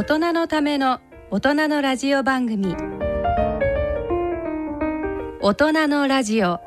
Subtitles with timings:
[0.00, 0.98] 大人のための
[1.30, 2.74] 大人のラジオ番組。
[5.42, 6.58] 大人のラジオ。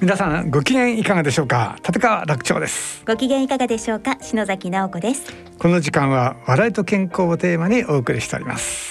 [0.00, 1.76] 皆さんご機嫌いかがでしょうか？
[1.86, 3.04] 立川楽長です。
[3.06, 4.18] ご機嫌いかがでしょうか？
[4.20, 5.32] 篠崎直子です。
[5.56, 8.85] この時間は笑いと健康をテーマにお送りしております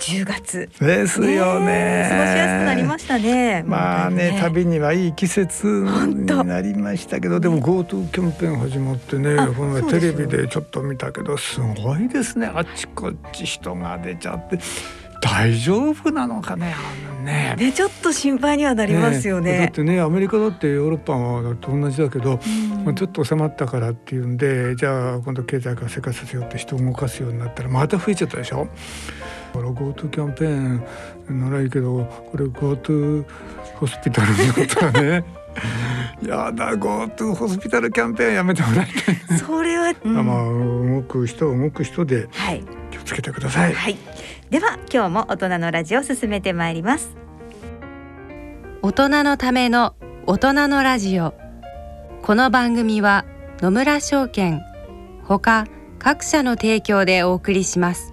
[0.00, 0.68] 10月。
[0.80, 2.06] ですよね。
[2.10, 3.62] 過ごしやすくなりましたね。
[3.66, 12.50] まあね旅にはいい季節になりましたけどでも GoTo キャンペーン始まってねこのテレビでちょっと見たけどすごいですね。
[12.52, 14.58] あっちこっち人が出ちゃって。
[15.22, 16.74] 大丈夫なのかね
[17.24, 17.54] ね。
[17.58, 22.40] ねちょっと心配にはなりますよね、ね、だってねアメリカだってヨーロッパと同じだけど、
[22.86, 28.68] うん、ちょっと収まったからっていうんでじゃあ今度経済活性化させようって人を動かすようになったらまた増えちゃったでしょ。
[29.52, 33.24] これ GoTo キャンペーンならいいけどこれ GoTo
[33.76, 35.24] ホスピタルになったらね。
[36.22, 39.38] やだ GoTo ホスピタルキャンペーンやめてもらいたい。
[39.38, 40.44] それは、うん、まあ
[40.96, 42.28] 動く人動く人で
[42.90, 43.96] 気をつけてください、はい、
[44.50, 47.16] では今日も大人のラジオ進めてまいります。
[48.82, 49.94] 大人のための
[50.26, 51.34] 大人のラジオ。
[52.22, 53.24] この番組は
[53.60, 54.62] 野村証券
[55.24, 55.66] ほか
[55.98, 58.12] 各社の提供でお送りします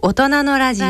[0.00, 0.86] 大人のラジオ。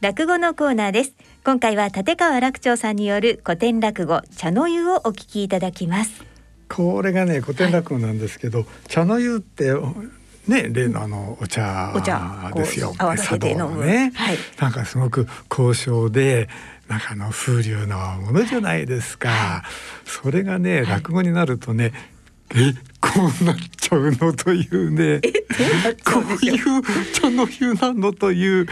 [0.00, 1.14] 落語のコーナーです。
[1.44, 6.24] 今回は立川楽長さんによる古典落語茶の湯をお聞きいただきます。
[6.68, 9.72] これがね古典落語なんですけど、はい、茶の湯って
[10.48, 11.92] ね、例のあのお茶
[12.52, 12.92] ですよ。
[12.98, 13.86] 合わせて飲む。
[13.86, 16.48] ね、はい、なんかすごく高尚で、
[16.88, 19.28] なんかあの風流なものじゃないですか。
[19.28, 19.62] はい、
[20.04, 21.92] それがね、落語になるとね、
[22.54, 25.20] えこうなっちゃうのというね。
[26.04, 28.66] こういう茶の湯なのという、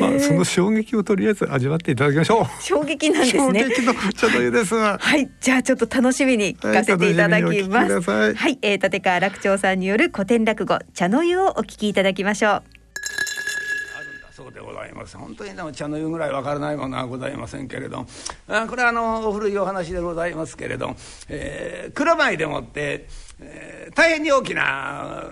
[0.00, 2.62] まあ、その衝撃をとりあえず味わっていただきましょう。
[2.62, 3.60] 衝撃なんですね。
[3.62, 5.30] 衝撃の茶の湯ですはい。
[5.40, 12.81] じゃあちょっと楽しみに聞かせていただきます、はい、はい、えー、立川楽長さんによる古典落語茶の湯をお聞きいただきましょう
[14.72, 15.16] ございます。
[15.16, 18.06] 本当にでも茶の湯ぐらいわからないものはございませんけれど。
[18.48, 20.94] あこれはあのお古いお話でございますけれど、
[21.28, 23.08] えー、蔵前でもって、
[23.40, 25.30] えー、大変に大きな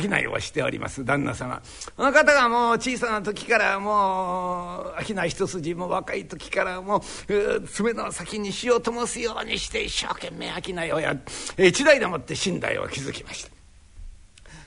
[0.18, 1.60] いをしております旦那様。
[1.96, 6.98] この方がもう小さな時からもう商い一筋も若い時からも
[7.28, 11.16] う爪の先に火を灯すようにして一生懸命商いをや
[11.58, 13.61] 一代でもって寝台を築きました。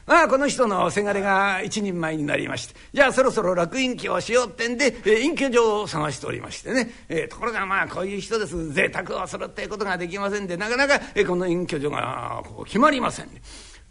[0.06, 2.76] まあこの人のせがれが一人前になりまして。
[2.94, 8.72] じゃあそろそろ楽隠居をしようってんで、えー、隠居所を探しておりましてね、えー、ところがまあこういう人です。
[8.72, 13.42] 贅沢をするってことができませんでなかなか、この隠居所がこう決まりません、ね、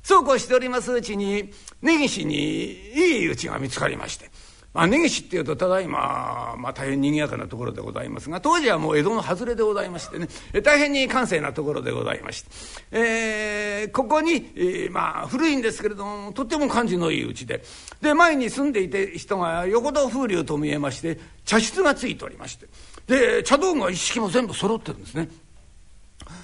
[0.02, 1.50] そうこうしておりますうちに
[1.82, 4.30] 根岸にいい家が見つかりまして。
[4.74, 10.26] まあ、根岸っていうとただいま、まあ、大変にぎやかなところでございますが当時はもう江戸の外れでございましてね
[10.64, 12.50] 大変に閑静なところでございまして、
[12.90, 17.62] えー、ここに、えー、まあ古いんですけれどもとっても感じのいい家で
[18.02, 22.66] で前に住んでいて人が横戸風流と見えまして茶室がついておりまして
[23.06, 25.28] で茶道具は一式も全部揃ってるんですね。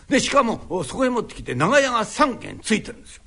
[0.08, 3.22] でしかもそこへ持ってきて長屋が3軒ついてるんですよ。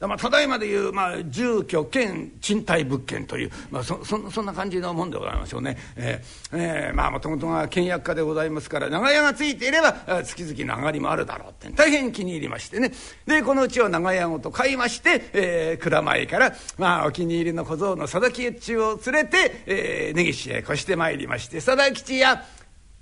[0.00, 5.76] まあ、ただいまでいう、まあ、住居兼賃貸物件という、まあ、そそそんな感じのもんでございましょうね。
[5.96, 9.92] えーえー、まあもともとが倹約家でございますから長屋がついていれば
[10.24, 12.92] 月々の上がりもあるだろうって大変気に入りましてね
[13.26, 22.44] でこのうちを長屋ごと買いまして、えー、蔵前から、まあ、お気に入りの小僧の佐田吉を連れて、えー、根岸へ越してまいりまして「佐田吉や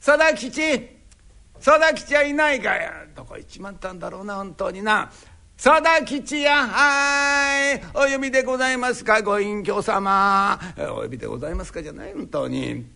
[0.05, 0.99] 佐田吉
[1.65, 5.11] 佐田吉はいないかや」どこ行っちまったんだろうな本当にな。
[5.59, 7.83] さだ吉やはい。
[7.93, 10.57] お呼びでございますかご隠居様。
[10.93, 12.87] お呼びでございますかじゃない本当に。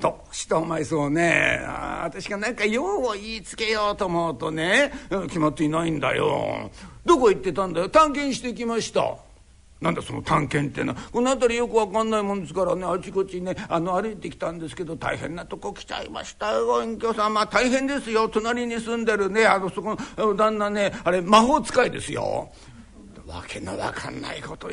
[0.00, 1.60] どうしてお前そうね。
[2.04, 4.92] 私が何か用を言いつけようと思うとね。
[5.26, 6.70] 決まっていないんだよ。
[7.04, 7.88] どこ行ってたんだよ。
[7.88, 9.16] 探検してきました。
[9.80, 11.00] なんだその探検ってのは。
[11.12, 17.46] この辺りよく分かんないもんですからねあちこちねあの歩いてきたんですけど大変なとこ来ちゃいましたよご隠居様。
[17.46, 18.28] 大変ですよ。
[18.28, 22.50] 隣に住んでるねあのそこの旦那ねあれ魔法使いですよ。
[23.28, 24.70] わけのわかんないこと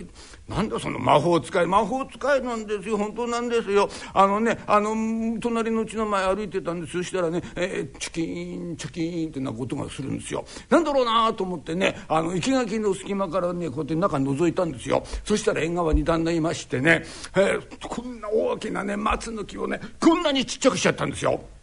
[0.47, 3.89] なんだその魔法使い魔法使いなんですよ本当なんですよ。
[4.13, 6.93] あのねあの隣のうちの前歩いてたんです。
[6.93, 10.45] そしたらね、えー、チキンチキンってなことがするんですよ。
[10.69, 15.03] なんだろうなと思ってねあの生垣の隙間からねこうやって中覗いたんですよ。
[15.25, 17.03] そしたら縁側に旦那いましてね、
[17.35, 21.54] えー、こんな大きなね松の木をねこんなにちっちゃくしちゃったんですよ。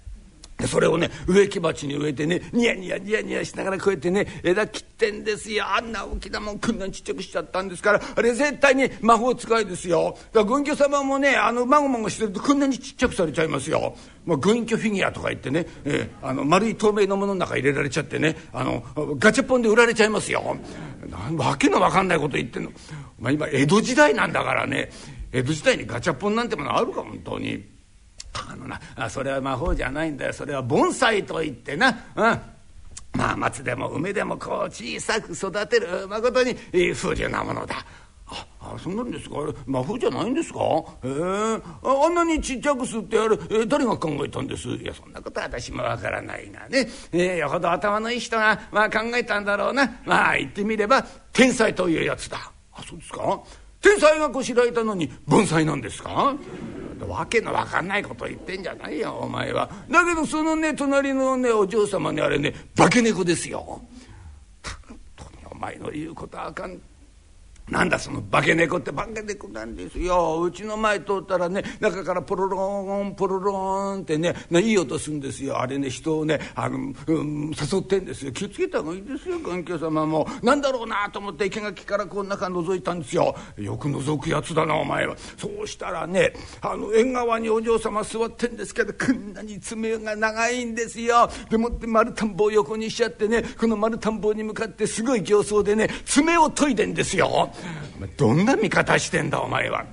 [0.63, 13.95] でそれをね植木鉢に植えてねニヤニヤニヤニヤしながらこうやってね枝切ってんですよあんな大きなもんこんなにちっちゃくしちゃったんですからあれ絶対に魔法使いですよだから軍居様もねあのまごまごしてるとこんなにちっちゃくされちゃいますよ。
[14.25, 18.85] もう軍居フィギュアとか言ってね、えー、あの丸い透明のものの中入れられちゃってねあの
[19.19, 20.57] ガチャポンで売られちゃいますよ。
[21.11, 22.71] なんわけのわかんないこと言ってんの。
[23.19, 24.91] まあ、今江戸時代なんだからね
[25.33, 27.72] 江戸時代にガチャポンなんてものあるか本当に。
[28.35, 30.33] あのなそれは魔法じゃないんだよ。
[30.33, 32.25] それは盆栽といってな、うん、
[33.15, 36.09] まあ松でも梅でもこう小さく育てる。
[36.09, 36.55] まことに
[36.95, 37.77] 風流なものだ。
[38.35, 39.41] ああそうなんですか？
[39.41, 40.59] あれ魔法じゃないんですか？
[41.05, 44.69] へえあんなにちっちゃくすってあれ、え誰が考えたんです？
[44.69, 50.01] いやそんなことは私もわからないがね、えー、よほど頭のいい人が、まあ、考えたんだろうな。
[50.07, 51.03] まあ言ってみれば
[51.35, 52.51] 天才というやつだ。
[52.73, 53.43] あそうですか？
[53.83, 56.35] 天才がこしらえたのに盆栽なんですか？
[57.09, 59.71] わけのわかんないこと言ってんじゃないよお前は。
[59.91, 63.61] だけどそのね隣のねお嬢様にあれね化け猫ですよ。
[63.61, 66.81] 本当にお前の言うことはあかん。
[67.71, 70.43] なんだその化け猫って化け猫なんですよ。
[70.43, 75.59] うちの前通ったらね中からポロロンポロロンってねいい音するんですよ。
[75.59, 78.33] あれね人をねあの、うん、誘ってんですよ。
[78.33, 80.27] 気をつけた方がいいですよ環境様も。
[80.43, 83.35] なんだろうなと思って生垣からこう中覗いたんですよ。
[83.57, 85.17] よく覗くやつだなお前は。
[85.39, 91.31] そうしたらねあの縁側にお嬢様座ってんですけどこんなに爪が長いんですよ。
[91.49, 97.52] でもって丸田んぼを横にしちゃってねこの丸田んぼに向かってすごい形相でね爪を研いでんですよ。
[98.17, 99.85] どんな見方してんだお前は。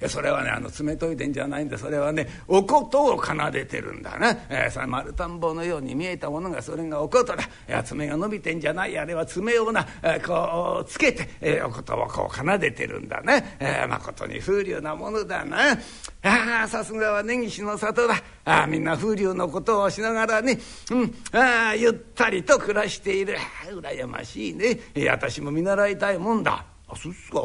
[0.00, 1.78] やそれはねあの爪研いでんじゃないんだ。
[1.78, 7.42] それはねおことを奏でてるんだな、えー、さ丸田んぼのように見えたものがそれがおことだ。
[7.42, 8.98] いや爪が伸びてんじゃない。
[8.98, 15.78] あれは爪をな、えー、こうつけて、えー、おことをこう奏でてるんだね、えー、まことに風流なものだな。
[16.22, 18.22] あさすがは根岸の里だ。
[18.44, 20.58] あみんな風流のことをしながらね、
[20.90, 23.36] うん、あゆったりと暮らしている。
[23.70, 26.64] 羨ましいね、えー、私も見習いたいもんだ。
[26.92, 27.38] あそうっすか？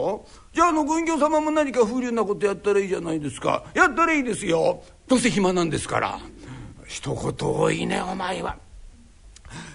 [0.53, 3.63] じゃああのご隠居様も何か風流なことやったらいいじゃないですか。
[3.75, 4.83] やったらいいですよ。
[5.07, 6.19] どうせ暇なんですから。
[6.87, 8.57] 一言多いねお前は。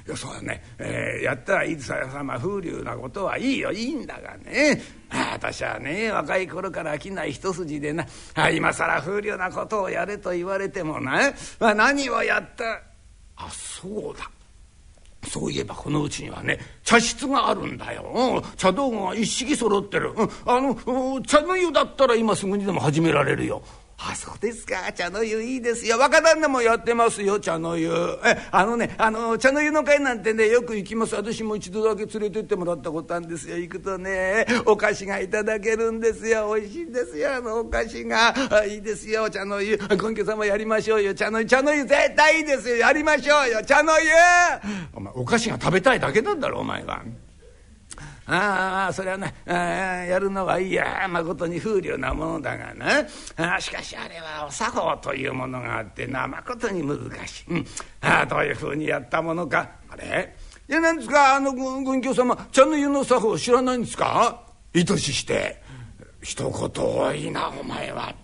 [0.06, 3.70] いやそうだね、えー、やったらいいですよまあ風流なことはいいよ。
[3.72, 4.82] いいんだがね。
[5.10, 8.04] あ私はね若い頃から飽きない一筋でな。
[8.34, 12.82] あ今更風流なことをやれと言われてもな、まあ、何をやった？
[13.36, 14.28] あそうだ
[15.26, 23.62] そういえばこのうちにはね茶室があるんだよ茶道具が一式揃ってる、うん、あの茶の湯だったら今すぐにでも始められるよ。
[24.02, 24.90] あそうですか。
[24.94, 25.86] 茶の湯いいです。
[25.86, 27.38] よ若旦那もやってますよ。
[27.38, 27.92] 茶の湯。
[28.24, 31.14] えあのねあの茶の湯の会なんてねよく行きます。
[31.14, 33.58] 私も一度だけ連れてってもらったことあるんですよ。
[33.58, 36.54] 行くとねお菓子がいただけるんですよ。
[36.54, 37.34] 美味しいんですよ。
[37.36, 38.34] あのお菓子が。
[38.66, 39.28] いいですよ。
[39.28, 39.76] 茶の湯。
[39.76, 41.14] 今家様やりましょうよ。
[41.14, 42.76] 茶の湯茶の湯絶対いいですよ。
[42.76, 43.62] やりましょうよ。
[43.62, 44.08] 茶の湯。
[44.94, 47.02] お前お菓子が食べたいだけなんだろお前は。
[48.32, 49.52] ああそれはなあ
[50.04, 51.08] やるのはいや。
[51.10, 53.06] まことに風流なものだがな。
[53.36, 57.66] あしかしあれはお作法というものがあってなまことに難しい、うん、
[58.00, 59.68] あどういうふうにやったものか。
[59.88, 60.34] あれ？
[60.68, 61.34] いや何ですか？
[61.34, 64.42] あの軍教様茶の湯の作法知らないんですか？
[64.72, 65.60] いとしして。
[66.22, 68.14] 一言多いなお前は。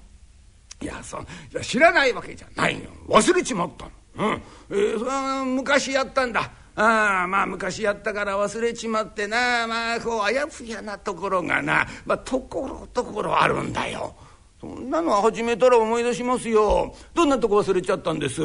[0.81, 1.19] いやそ
[1.63, 2.91] 知らないわけじゃないよ。
[3.09, 3.91] 忘れちまったの。
[4.29, 6.51] うん、えー、それは昔やったんだ。
[6.77, 14.15] ああまあ昔やったから忘れちまってなまあこうあやふやなところがなまあところどころあるんだよ。
[14.61, 16.95] そんなのは始めたら思い出しますよ。
[17.15, 18.43] どんなとこ忘れちゃったんです？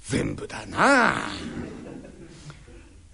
[0.00, 1.28] 全部だなあ。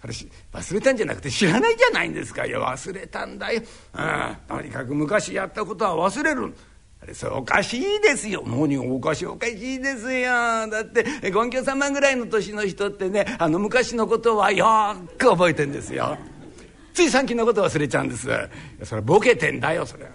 [0.03, 3.63] 私忘れたんじゃなくて知らないじゃないんですかいや忘れたんだよ。
[3.95, 6.55] ああとにかく昔やったことは忘れる。
[7.13, 8.43] それおかしいですよ。
[8.47, 10.31] 何がおかしいおかしいですよ。
[10.69, 16.17] だって権居様ぐらいの年の人ってねあの昔のことはよく覚えてんですよ。
[16.93, 18.29] つい最近のこと忘れちゃうんです。
[18.85, 20.11] それボケてんだよそれは。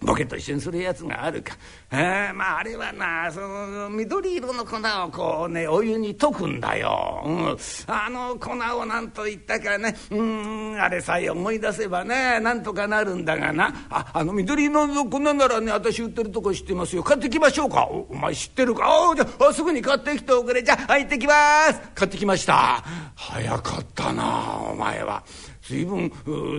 [0.00, 1.54] ボケと一緒にするやつがあるか。
[1.92, 7.22] えー、まああれはなその緑色の粉をこうねお湯に溶くんだよ。
[7.26, 13.86] うん、あの粉を何と言ったかねうんあれさえ思い出せばねなんとかなるんだがな。
[13.90, 17.02] ああの緑色の粉ならね私売ってるとこ知ってますよ。
[17.02, 17.84] 買ってきましょうか。
[17.84, 18.84] おお前知ってるか？
[18.86, 20.62] あじゃあすぐに買ってきておくれ。
[20.62, 21.34] じゃあ行ってきま
[21.72, 21.80] す。
[21.94, 22.82] 買ってきました。
[23.16, 25.22] 早かったなお前は。
[25.62, 26.10] 随分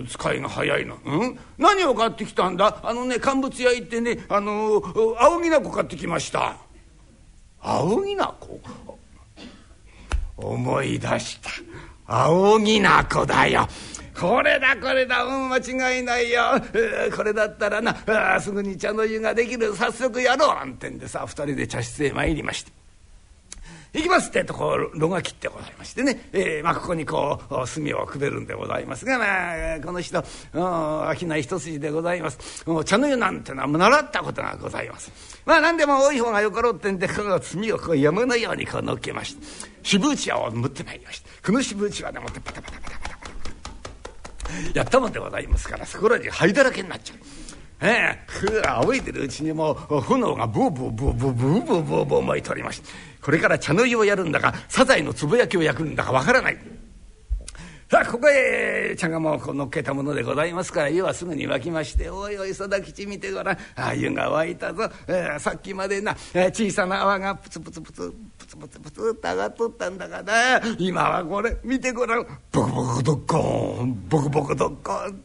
[0.08, 2.80] 使いが早いの、うん、何を買ってきたんだ？
[2.82, 4.82] あのね乾物屋行ってねあの
[5.18, 6.56] 青木なこ買ってきました。
[7.60, 8.60] 青木なこ
[10.36, 11.50] 思い出した。
[12.06, 13.68] 青木なこだよ。
[14.18, 15.24] これだこれだ。
[15.24, 15.58] うん間
[15.94, 16.42] 違いないよ、
[16.74, 18.40] えー、これだったらな。
[18.40, 19.74] すぐに茶の湯ができる。
[19.74, 20.54] 早速やろう。
[20.54, 22.72] なんてんでさ二人で茶室へ参りまして
[23.94, 39.46] 行きますってとこう炉が切ってございましてね、えーまあ、ここにこう炭をくべるんでございますが、まあ、この人商い一筋でございます茶の湯なんてのは習ったことがございますまあ何でも多い方がよかろうってんでこの炭をこう山のようにこう乗っけまして
[39.82, 43.26] 渋打ちを持ってまいりましてこの渋打ち輪でもってパタパタパタパタパ
[44.72, 47.18] タやったもんでございますからそこら中灰だらけになっちゃう。
[47.84, 52.88] ええふ仰いでるうちにもう炎がブーブーブーブーブーブーブーブー燃えておりまして
[53.22, 56.58] これから茶の湯をやるんだかサザエのつぶやきを焼くんだかわからない。
[57.88, 63.58] さあここへ茶釜をこう乗っけたものでございますから湯はすぐに沸きまして「おいおい定吉見てごらん。
[63.76, 70.32] ああ湯が沸いたぞ、えー、さっきまでな、えー、小さな泡がプツプツプツプツプツプツって上がっとったんだがな。
[70.78, 72.26] 今はこれ見てごらん。
[72.50, 75.22] ボコボコドッコンボコボコドッコン」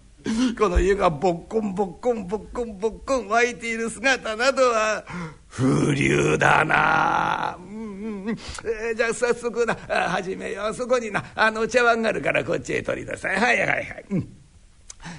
[0.60, 5.06] この湯がぼっこんぼっこんぼっこんぼっこん湧いている姿などは
[5.50, 9.75] 風流だな、うんうんえー、じゃあ早速な。
[10.10, 10.74] 始めよう。
[10.74, 11.24] そこにな。
[11.36, 13.36] あの茶碗があるからこっちへ取りなさい。
[13.39, 14.06] はいはいはい。
[14.10, 14.47] うん。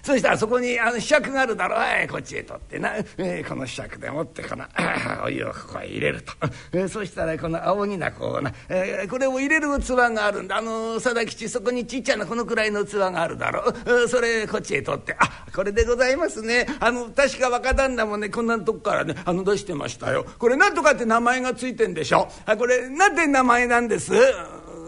[0.02, 4.64] そしたらそこにあの柄杓があるだろう、こっちへ取ってな、えー、この柄杓でもってこの
[5.24, 6.32] お湯をここへ入れると、
[6.72, 10.56] えー、そしたらこの青木なこうな、えー、これを入れる器があるんだ。
[10.56, 15.16] あの佐田吉そこにちっちゃなこのくらいの器があるだろう、それこっちへ取って。
[15.18, 16.66] あこれでございますね。
[16.80, 20.24] あの確か若旦那もねこんなとこからねあの出してましたよ。
[20.38, 22.28] これなんとかって名前がついてんでしょ。
[22.46, 24.12] あこれなんて名前なんです？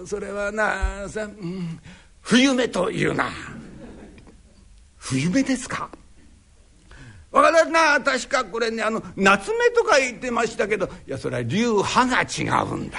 [0.06, 1.78] それはなさ、うん、
[2.22, 3.28] 冬目というな。
[5.00, 5.90] 冬目ですか？
[7.32, 8.00] わからんな。
[8.00, 12.98] 確かこれねあの夏目とか言ってましたけどいやそれは流派が違うんだ。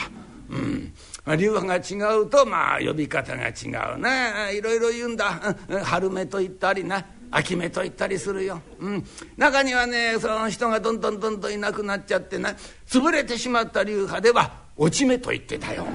[0.49, 0.93] うん。
[1.37, 4.49] 流派が違うとまあ呼び方が違うな。
[4.51, 5.55] いろいろ言うんだ。
[5.83, 7.05] 春目と言ったりな。
[7.33, 9.05] 秋目と言ったりするよ、うん、
[9.37, 12.53] 中にはねその人がどんどんどんどんいなくなっちゃってな。
[12.85, 15.87] 潰れてしまった流派では落ち目と言ってたよ。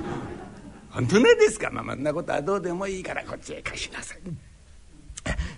[0.89, 1.69] 本当なんですか？
[1.71, 4.19] まあ、あんなことはどうでもいいからこっちへ貸しなさい。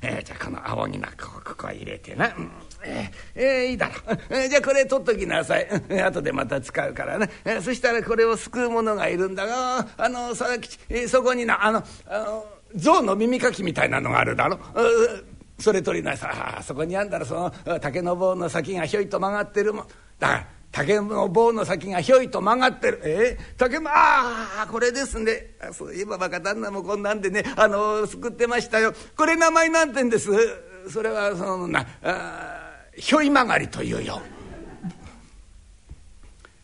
[0.02, 2.32] えー、じゃあこの青になこここ入れてな、
[2.84, 3.94] えー、えー、いいだろ。
[3.94, 14.58] う、えー、じゃあこれ取っときなさい、えー、後でまた使うからね、えー、そしたらこれを救う者がいるんだがあの佐々木、えー、そこになあのあの象の耳かきみたいなのがあるだろ。
[15.58, 16.62] それ取りなさい。
[16.62, 19.86] そこにあんだらその竹の棒の先がひょいと曲がってるもん。
[20.18, 23.00] だから竹の棒の先がひょいと曲がってる。
[23.04, 23.38] え？
[23.40, 25.54] ー、竹も、ああ、これですね。
[25.72, 28.92] そういえば若旦那もこんなんでね、あのー、救ってましたよ。
[29.16, 30.30] これ名前なんてんです？
[30.90, 31.86] それは、そのな、
[32.96, 34.20] ひょい曲がりというよ。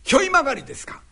[0.03, 1.03] ひょい曲がりですか？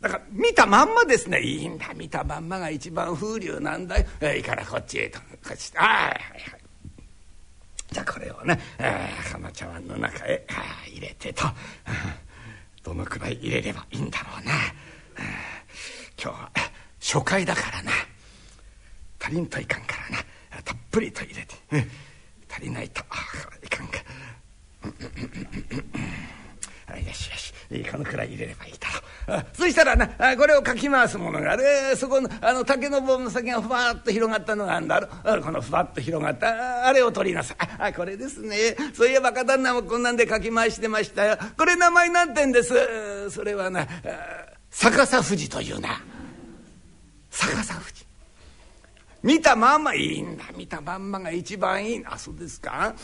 [0.00, 6.12] だから見たまんまですねいいんだ見たまんまが一番風流なんだよ、えー、いいからこっちへとこっちああはい
[6.50, 6.63] はい
[7.94, 10.44] じゃあこれをね、えー、この茶碗の中へ
[10.88, 11.44] 入れてと、
[12.82, 14.52] どのくらい入れればいいんだろうな、
[16.20, 16.50] 今日は
[17.00, 17.92] 初回だからな。
[19.20, 20.24] 足りんといかんからな。
[20.64, 21.54] たっぷりと入れて、
[22.50, 23.00] 足りないと
[23.62, 23.98] いかんか。
[26.98, 27.53] よしよし。
[27.90, 28.88] このくらい入れればいいだ
[29.28, 29.46] ろう。
[29.54, 30.06] そしたらな
[30.36, 31.64] これをかき回すものがある。
[31.96, 35.08] そこのあの竹の棒の先がふわっと広がったのがあるんだろ
[35.42, 37.56] このふわっと広がったあれを取りなさい。
[37.78, 38.76] あこれですね。
[38.94, 41.38] そういえば若旦那もこんなんでかき回してましたよ。
[41.56, 43.30] これ名前なんてんです。
[43.30, 43.86] それはな
[44.70, 46.02] 逆さ富士というな。
[47.30, 48.04] 逆さ富士。
[49.22, 50.44] 見たまんまいいんだ。
[50.54, 52.04] 見たまんまが一番いい。
[52.06, 52.94] あそうですか。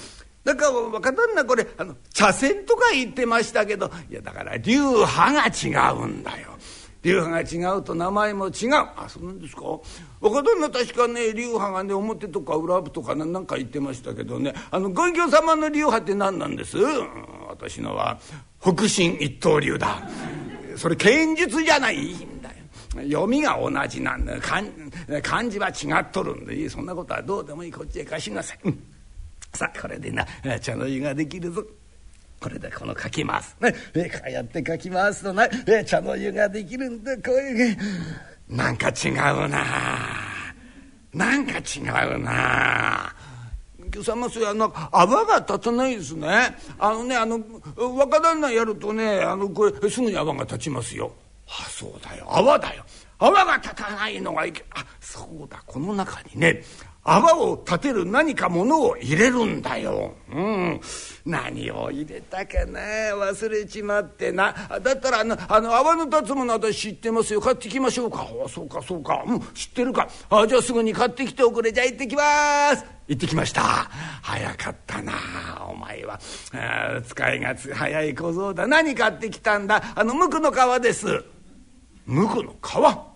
[0.44, 6.48] だから若旦那これあの茶筅とか言ってましたけどいやだから流派が違うんだよ。
[7.02, 8.74] 流派が違うと名前も違う。
[8.74, 9.62] あそうなんですか？
[10.20, 14.54] 若旦那確かね流派がね表とか裏部とか何か言ってましたけどね。
[14.70, 16.76] あのご隠居様の流派って何なんです？
[17.48, 18.18] 私のは
[18.60, 20.02] 北進一刀流だ。
[20.76, 22.56] それ剣術じゃないんだよ。
[23.10, 24.38] 読みが同じなんだ。
[24.40, 24.62] 漢
[25.22, 27.72] 漢字は違っとるんでそんなことはどうでもいい。
[27.72, 28.58] こっちへ貸しなさい。
[29.52, 30.26] さあこれでな
[30.60, 31.64] 茶の湯ができるぞ。
[32.40, 37.14] これでこのかき回す、ね、えこうやってかき回すとな、え茶の湯ができるんだ。
[37.16, 37.76] こういう
[38.48, 39.14] なんか違う
[39.48, 39.64] な。
[41.12, 41.80] なんか違
[42.14, 43.14] うな。
[44.02, 46.56] さまそやな泡が立たないですね。
[46.78, 47.40] あのねあの
[47.76, 51.12] 若旦那やるとねあのこれすぐに泡が立ちますよ。
[51.46, 52.26] あそうだよ。
[52.30, 52.84] 泡だよ。
[53.18, 55.62] 泡が立たないのがいけあそうだ。
[55.66, 56.62] この中にね
[57.02, 60.14] 泡を立てる何かものを入れるんだよ。
[60.30, 60.80] うん。
[61.24, 62.80] 何を入れたかな
[63.14, 64.52] 忘れちまってな。
[64.82, 67.40] だったらあの、あの泡の立つもの私知ってますよ。
[67.40, 68.28] 買ってきましょうか。
[68.44, 69.24] あそうかそうか。
[69.26, 70.08] うん、知ってるか。
[70.28, 71.72] あじゃあすぐに買ってきておくれ。
[71.72, 72.22] じゃあ行ってきま
[72.76, 73.62] す行ってきました。
[74.22, 75.12] 早かったな
[75.70, 76.20] お前は。
[76.52, 78.66] あ使いがつ早い小僧だ。
[78.66, 81.24] 何買ってきたんだあの、無垢の皮です。
[82.04, 83.10] 無垢の皮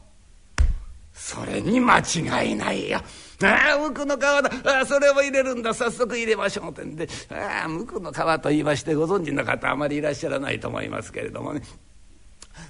[1.12, 3.00] それに間違いないよ。
[3.42, 4.38] ああ無垢の皮だ。
[4.76, 5.74] ああそれを入れるんだ。
[5.74, 7.08] 早速入れましょう」ってんで。
[7.30, 11.62] ああ無垢の皮と言いましてご存知の方あまりいらっしゃらないと思いますけれどもね。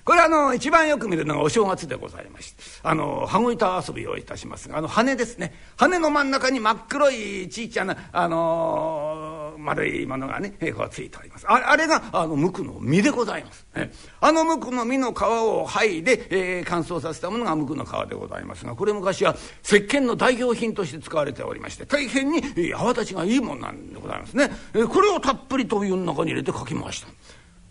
[0.04, 5.54] これあの一番よく見るのがお正月でございましてあの羽子板遊びをいたしますがあの羽ですね。
[5.76, 11.46] 羽の真ん中に真っ黒いちいちゃなあのー、丸いものがねこうついております。
[11.48, 22.42] ああれがあの無垢の実でございます、ね、あの無垢の実の皮を剥いで、えー、乾燥させたものが無垢の皮でございますがこれ昔は石鹸の代表品として使われておりまして大変に
[22.74, 27.08] 泡立ちがいいもんなんでございますね、えー、これをたっぷりとお湯の中に入れてかき回した。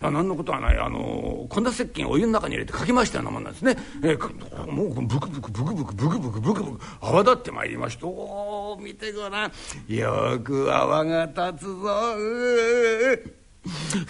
[0.03, 9.51] あ何のことはないあの粉石鹸お湯の中に入れてかき回したようなもんなんですね、えー、もうブクブクブクブクブクブクブクブク泡立ってまいりましておお見てごらん
[9.87, 11.77] よく泡が立つぞ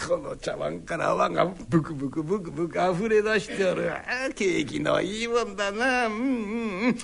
[0.07, 4.01] この茶碗から泡がブクブクブクブク溢れ出しておるあ
[4.35, 6.97] 景気のいいもんだなうんうん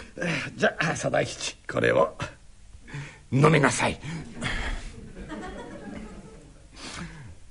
[0.55, 2.15] じゃあ貞吉これを
[3.31, 3.99] 飲みなさい。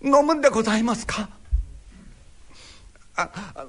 [0.03, 1.29] 飲むんでございますか？
[3.17, 3.67] ああ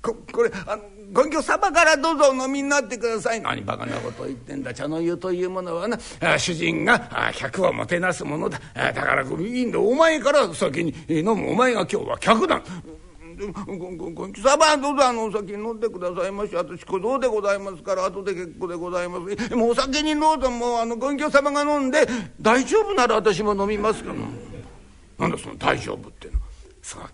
[0.00, 3.40] ここれあのご隠居様からどうぞお飲みになってください。
[3.40, 4.74] 何バカなこと言ってんだ。
[4.74, 5.98] 茶の湯というものはな
[6.38, 8.60] 主人が客をもてなすものだ。
[8.74, 12.62] だからいいんだお前から先に飲むお前が今日は客だ。
[13.66, 16.54] ご隠居様どうぞあのお酒飲んでくださいまし。
[16.54, 19.56] 私小僧でございますから後で結構でございます。
[19.56, 22.06] もうお酒にどうぞもうあのご隠居様が飲んで
[22.40, 24.16] 大丈夫なら私も飲みますから。
[25.18, 26.34] なんだその大丈夫っての。
[26.82, 27.10] そうか。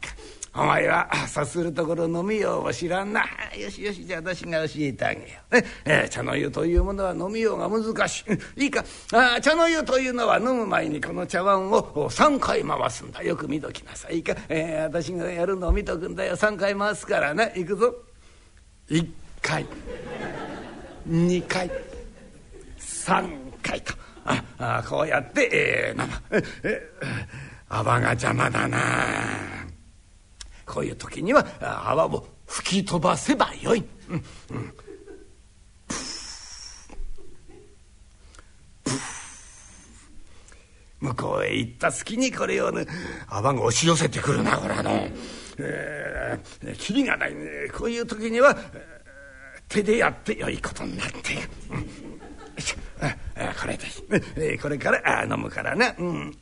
[0.53, 3.25] お前は 察するところ飲みようを知らんな。
[3.57, 8.25] よしよしじゃあ私が教えてあげよう、ねえー、茶の湯というものは飲みようが難し
[8.57, 8.65] い。
[8.65, 8.85] いいか。
[9.13, 13.23] あ茶の湯というのは飲む前にこの茶碗を3回回すんだ。
[13.23, 16.37] よく見ときなさいいいか、えー、私がやるのを見とくんだよ。
[16.37, 17.95] 3回回すからねいくぞ。
[18.89, 19.09] 1
[19.41, 19.65] 回。
[21.09, 21.71] 2回。
[22.81, 23.29] 3
[23.63, 26.45] 回とああこうやって、えー、飲む。
[26.65, 27.50] えー。
[27.71, 28.79] 泡が邪魔だな。
[30.67, 31.47] こういう時には
[31.89, 34.17] 泡を吹き飛ばせばよい、うん。
[34.17, 34.75] うん。
[41.01, 42.87] 向こうへ行った隙にこれをね
[43.29, 44.91] 泡が押し寄せてくるなこれあの、
[45.59, 48.55] えー、キリがないねこういう時には、
[49.69, 53.79] 手でやってよいことになっている、うん、これ
[54.49, 56.39] で、これから飲むからねうん。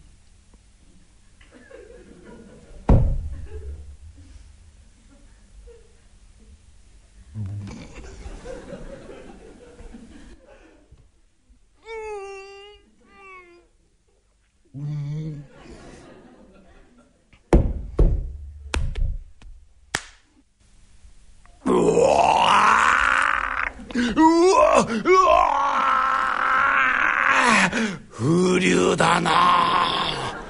[28.11, 30.41] 風流だな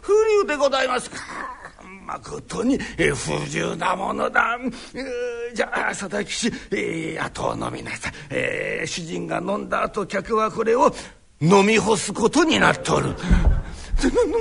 [0.00, 1.16] 風流でございますか
[2.06, 4.58] 誠に不自由なものだ。
[5.54, 10.92] じゃあ佐々木氏、えー、後を飲みなさい、えー、主人が飲んだ後客はこれを
[11.40, 13.08] 飲み干すことになっておる。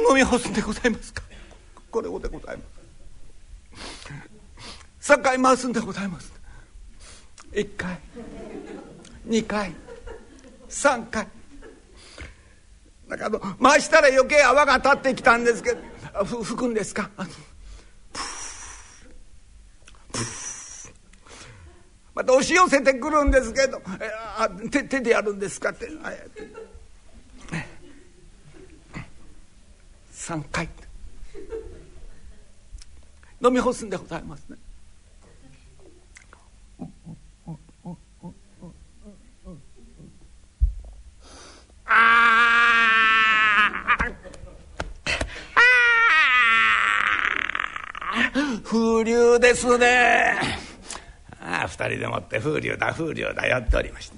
[0.09, 1.21] 飲み干すんでございますか？
[1.91, 2.63] これをでございま
[4.99, 5.13] す。
[5.13, 6.31] 3回回すんでございます。
[7.53, 7.99] 1回
[9.27, 9.73] 2回
[10.69, 11.27] 3回。
[13.07, 15.79] なんかあの回したら余計泡が立ってきたんですけど
[16.23, 17.09] ふ吹くんですか？
[22.21, 23.81] また押し寄せてくるんですけど
[24.69, 25.89] 「手手でやるんですか?」って
[30.13, 30.69] 3回
[33.43, 34.57] 飲み干すんでございますね。
[41.85, 42.37] あ
[43.97, 44.11] あ
[48.63, 50.70] 風流ですね。
[51.43, 54.11] ああ、二人でもって風流だ風流だやっておりまし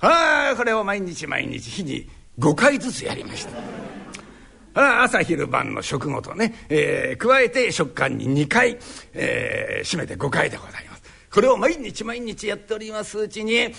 [0.00, 0.06] た。
[0.06, 5.02] はあ、これを毎日毎日日に5回ずつやりました。
[5.02, 8.78] 朝昼晩の食後とね、えー、加えて食間に2回、
[9.12, 11.02] えー、締めて5回でございます。
[11.30, 13.72] これを毎日毎日やっておりますうちに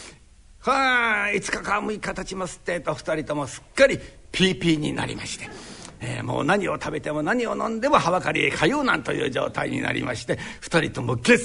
[0.59, 3.99] はあ5日か6日経ちますってと2人ともすっかり
[4.31, 5.49] ピーピーになりまして。
[6.01, 11.37] えー、もう何を食べても何を飲んでもはばかりへ通うなんという状態になりまして2人ともげっ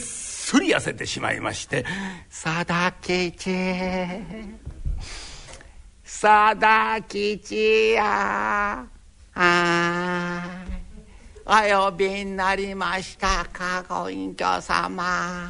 [0.50, 1.84] そり痩せてしまいまして
[2.28, 3.54] 「さだきち
[6.02, 8.84] さだきちや
[9.32, 10.64] あ
[11.46, 15.48] お呼びになりましたかご隠居様。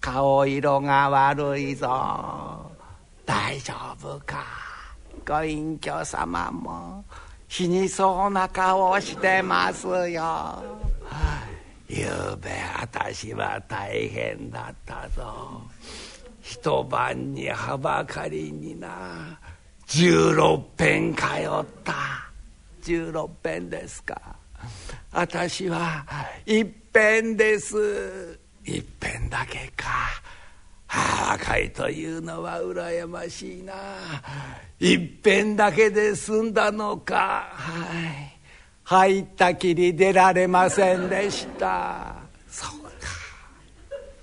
[0.00, 2.72] 顔色が悪いぞ。
[3.24, 4.44] 大丈夫か。
[5.24, 7.04] ご隠居様も
[7.46, 10.80] 死にそうな顔してますよ。
[11.92, 12.50] ゆうべ
[12.80, 15.60] 私は大変だったぞ
[16.40, 19.38] 一晩にはばかりにな
[19.88, 21.94] 16遍通った
[22.84, 24.36] 16遍ですか
[25.10, 26.06] 私は
[26.46, 29.88] 一遍ですいっぺんだけか。
[30.86, 33.74] はあ、若いというのは羨ましいな。
[34.78, 37.48] いっぺんだけで済んだのか。
[37.52, 38.29] はい。
[38.90, 42.16] 入ったきり出られませんでした。
[42.48, 42.90] そうか。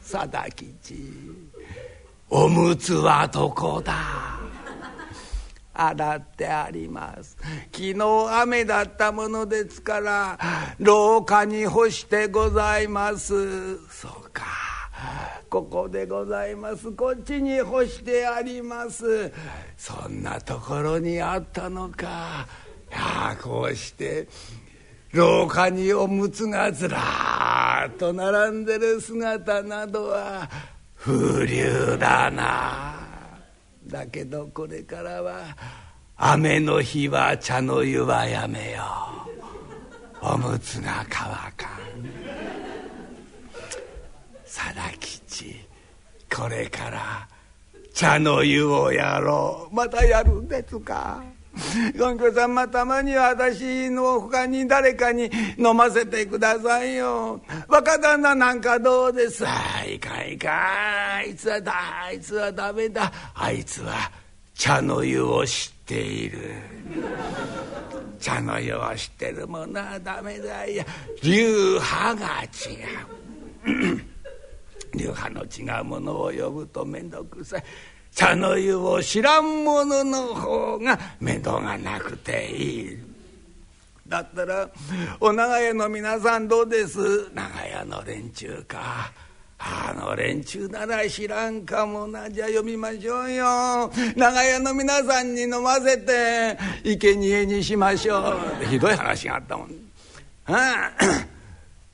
[0.02, 0.52] 貞
[0.82, 0.98] 吉。
[2.30, 3.94] おむつはどこだ。
[5.74, 7.38] 洗ってあります。
[7.72, 7.96] 昨日
[8.42, 10.38] 雨だったものですから
[10.80, 13.78] 廊下に干してございます。
[13.88, 14.44] そうか。
[15.50, 16.92] ここでございます。
[16.92, 19.32] こっちに干してあります。
[19.78, 22.67] そんなところにあったのか。
[22.90, 24.28] いやこうして
[25.12, 30.50] 廊下におむつがずらっと並んでる姿などは
[30.96, 32.96] 風流だな。
[33.86, 35.56] だけどこれからは
[36.18, 38.84] 雨の日は茶の湯はやめよ
[40.22, 40.26] う。
[40.34, 42.10] おむつが乾かん。
[44.46, 45.56] 貞吉
[46.36, 47.28] これから
[47.94, 49.76] 茶の湯をやろう。
[49.76, 51.24] またやるんですか？
[51.98, 57.42] ご隠居さんまたまには私のほかに誰かに飲ませてくださいよ。
[57.68, 59.46] 若旦那なんかどうです？
[59.48, 61.74] あいかいかあいつはだ
[62.06, 63.12] あいつはダメだ。
[63.34, 64.12] あいつは
[64.54, 66.56] 茶の湯を知っている。
[68.20, 70.86] 茶の湯を知ってるものはダメだいや
[71.24, 72.48] 流派が違
[73.66, 74.02] う。
[74.96, 77.64] 流派の違うものを呼ぶと面倒くさい。
[78.14, 82.98] 茶の湯を知らん者の方が面倒がなくていい。
[84.08, 84.70] だったら
[85.20, 87.30] お長屋の皆さんどうです？
[87.34, 89.12] 長屋の連中か。
[89.60, 92.30] あの連中なら知らんかもな。
[92.30, 93.92] じゃあ読みましょうよ。
[94.16, 98.66] 長屋の皆さんに飲ませて、生贄にしましょう。
[98.66, 99.68] ひどい話があったもん。
[100.44, 100.92] はあ、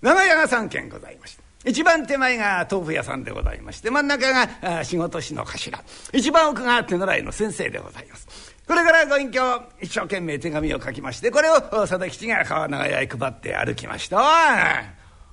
[0.01, 1.42] 長屋が3軒ございました。
[1.65, 5.83] 一番手前が豆腐屋さんでございまして真ん中が仕事師の頭。
[6.11, 8.27] 一番奥が手習いの先生でございます。
[8.67, 9.41] これからご隠居
[9.81, 14.21] 一生懸命手紙を書きましてこれを佐田吉が川長屋へ配って歩きました。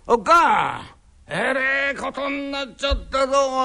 [0.07, 1.00] おおっか
[1.33, 1.61] えれ
[1.93, 3.63] えことになっちゃったぞお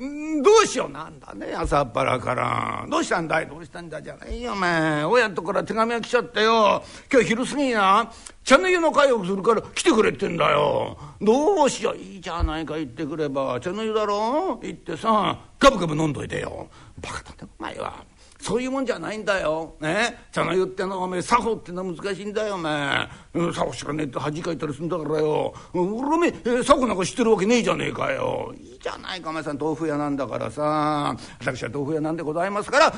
[0.00, 0.42] い。
[0.42, 2.86] どうしようなんだね朝っぱらから。
[2.88, 3.46] どうしたんだい？
[3.46, 6.82] どうしたんだじゃないよお前親とから手紙が来ちゃってよ。
[7.12, 8.12] 今日昼過ぎな
[8.44, 10.96] 茶の湯の会をするから来てくれってんだよ。
[11.20, 13.60] どうしよういいじゃないか言ってくれば。
[13.60, 14.58] 茶の湯だろ？
[14.62, 16.68] 行ってさガブガブ飲んどいてよ。
[17.02, 18.04] バカだねお前は。
[18.40, 19.74] そういうもんじゃないんだよ。
[19.80, 20.16] ね？
[20.30, 23.08] 茶の湯ってのはお前作法ってのは難しいんだよお前。
[23.34, 25.52] 作法しかねえって恥かいたりするんだからよ。
[25.74, 28.54] 俺おめえ作法なんか知ってるわけねえじゃねえかよ。
[28.56, 31.16] いいじゃないかお前さん豆腐屋なんだからさ。
[31.40, 32.92] 私は豆腐屋なんでございますから、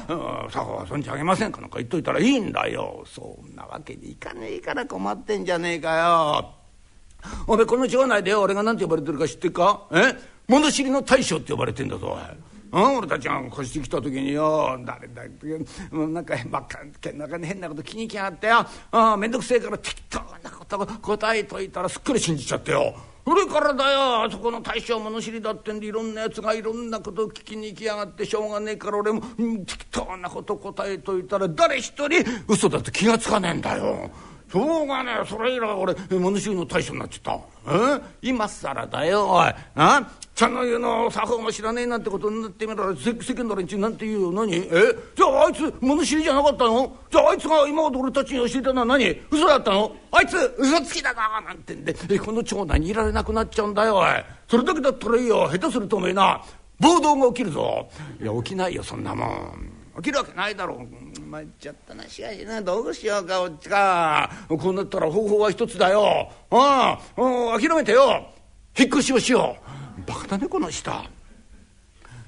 [0.51, 3.03] 作法はそんじゃあげませんかなんか言っといたらいいんだよ。
[3.07, 6.55] そんなわけにいかねえから困ってんじゃねえかよ。
[7.47, 9.87] おめえこの町内で俺が何て呼ばれてるか知ってっか？
[9.93, 10.15] え？
[10.49, 12.19] 物知りの大将って呼ばれてんだぞ。
[12.19, 15.47] うん、俺たちが越してきた時によ誰だって
[15.93, 16.79] なんかばっか
[17.13, 18.67] 中に変なこと気に来やがってよ
[19.17, 22.95] 面倒くせえから適当なこと答えといたらすっかり信じちゃってよ。
[23.23, 29.21] それからだよあそこの大将物知りだってんでいろんなやつがいろんなことを聞きに来やがってしょうがねえから俺も、
[29.67, 34.11] 適当なこと答えといたら誰一人嘘だって気がつかねえんだよ。
[34.51, 37.73] しょうがねそれ以来俺物知りの大将になっちゃった。
[37.73, 38.01] え？
[38.23, 39.55] 今更だよおい。
[39.77, 40.11] あ？
[40.35, 44.33] 茶の湯の作法も知らねえなんてことになってみたら世間の連中なんて言うよ。
[44.33, 44.53] 何？
[44.57, 44.69] え？
[45.15, 46.97] じゃああいつ物知りじゃなかったの？
[47.11, 49.21] じゃああいつが今まで俺たちに教えたのは何？
[49.31, 49.93] 嘘だったの？
[50.11, 54.07] あいつ嘘つきだななんてんでこの町内にいられなくなっちゃうんだよおい。
[54.49, 55.49] それだけだったらいいよ。
[55.49, 56.43] 下手するとおめえな
[56.81, 57.89] 暴動が起きるぞ。
[58.21, 59.73] いや起きないよそんなもん。
[59.97, 60.77] 起きるわけないだろ。
[60.77, 60.79] う
[61.31, 64.29] 参っちゃったなしかしなどうしようかおっちか。
[64.49, 66.29] こうなったら方法は一つだよ。
[66.51, 68.27] ああ諦めてよ。
[68.77, 69.57] 引っ越しをしよ
[69.97, 70.09] う。
[70.09, 71.05] バカだねこの下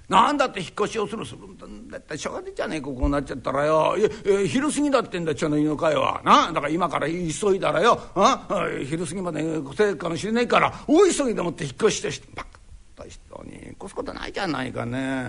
[0.08, 1.98] なんだって引っ越しをするするんだ。
[1.98, 3.96] ってしょうがねえじゃねえかこうなっちゃったらよ。
[3.98, 4.08] いや
[4.46, 6.20] 昼過ぎだってんだ茶の湯の会は。
[6.24, 8.00] なだから今から急いだらよ。
[8.14, 12.52] あ昼過ぎまで来せかもしれないから大急ぎでもって引っ越してバカっ
[12.94, 15.26] た人に越すことないじゃないかね。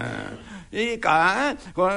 [0.71, 1.55] いいか？
[1.73, 1.95] これ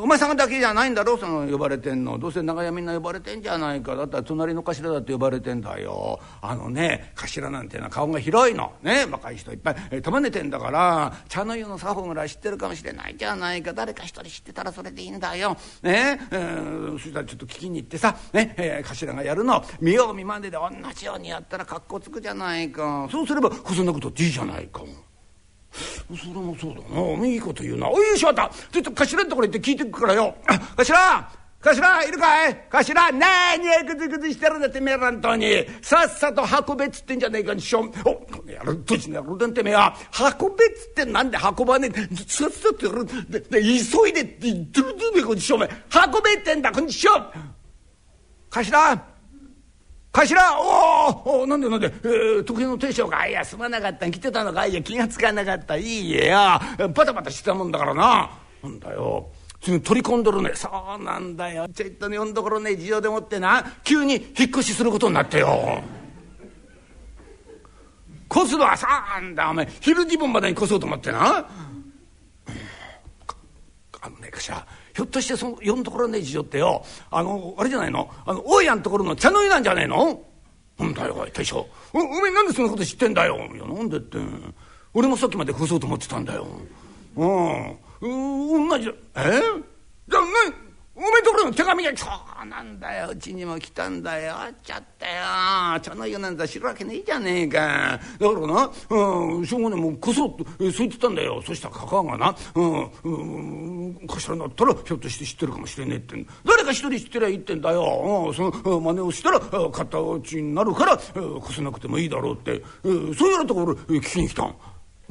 [0.00, 1.18] お前さんだけじゃないんだろ？
[1.18, 2.18] その呼ばれてんの。
[2.18, 3.94] どうせ長屋みんな呼ばれてんじゃないか。
[3.96, 6.20] だったら隣の頭だって呼ばれてんだよ。
[6.40, 8.72] あのね頭なんていうのは顔が広いの。
[8.82, 9.06] ね？
[9.10, 10.02] 若い人いっぱい。
[10.02, 13.72] 束ねてんだから茶の湯の作法ぐらい知ってるかもしれないじゃないか。
[13.72, 15.56] 誰か一人知ってたらそれでいいんだよ。
[15.82, 16.20] ね？
[16.30, 18.54] えー、そしたらちょっと聞きに行ってさね？
[18.56, 19.64] えー、頭がやるの。
[19.80, 23.08] 見よう見まねで同じようにやったら格好つくじゃないか。
[23.10, 24.82] そうすればこそんなことっていいじゃないか。
[25.72, 26.80] それもそうだ
[27.18, 27.26] な。
[27.26, 27.88] いいこと言うな。
[27.90, 28.50] おい、しまった。
[28.70, 30.34] ちょっと頭のところ行って聞いてくからよ。
[30.76, 31.32] 頭。
[31.64, 32.66] 頭いるかい？
[32.70, 33.12] 頭。
[33.12, 35.64] 何やグズグズしてるんだってめえらんとに。
[35.80, 39.96] さっさと運べっつってんじゃねえかにしょおこの野郎どっちの野郎だってめえは。
[40.40, 42.16] 運べっつってなんで運ばねえ？
[42.26, 43.06] さっさとやる。
[43.30, 47.32] でで急いでって言ってるべこにしょめ運べってんだこんにちは
[48.50, 49.11] 頭。
[50.12, 54.10] 頭おおなんでなんで、えー、時計の亭主かいやすまなかった。
[54.10, 54.66] 来てたのか。
[54.66, 55.76] いや気が付かなかった。
[55.76, 56.60] いいえや。
[56.94, 58.30] バタバタしてたもんだからな。
[58.62, 59.30] なんだよ。
[59.62, 60.50] 次取り込んどるね。
[60.54, 60.68] そ
[61.00, 61.66] うなんだよ。
[61.68, 63.64] ちょいとね読んどころね事情でもってな。
[63.84, 65.82] 急に引っ越しすることになってよ。
[68.30, 69.48] 越すのはさあんだ。
[69.48, 71.48] お前昼時分までに越そうと思ってな。
[74.02, 74.66] あのね頭。
[74.94, 78.10] ひょっとしてその読んところねえ事情ってよあのあれじゃないの？
[78.26, 80.20] あの大家のところの茶の湯なんじゃねえの？
[80.78, 81.66] なんだよおい大将。
[81.92, 83.36] おおめえなんでそんなこと知ってんだよ？
[83.54, 84.18] いやなんでって。
[84.94, 86.46] 俺もさっきまで越そうと思ってたんだよ。
[87.16, 87.78] うん。
[88.02, 88.86] うん同じ。
[88.86, 89.40] だえ？
[90.08, 94.34] じゃあ何おめえところの手紙がそうなんだようちにも来たんだよ。
[94.36, 95.80] あっちゃったよ。
[95.80, 97.98] 茶の湯なんざ知るわけねえじゃねえか。
[98.18, 101.42] だからな、うん、しょうがねもうこそっとそう言ってたんだよ。
[101.46, 103.08] そしたらかかがな、うんう
[103.90, 114.54] ん、頭になったらひょっとして知ってるかもしれねえって誰か一人知ってりゃいいってんだよ、うん、その真似をしたら形になるからこせなくてもいいだろうって、そういうようなところ聞きに来たん。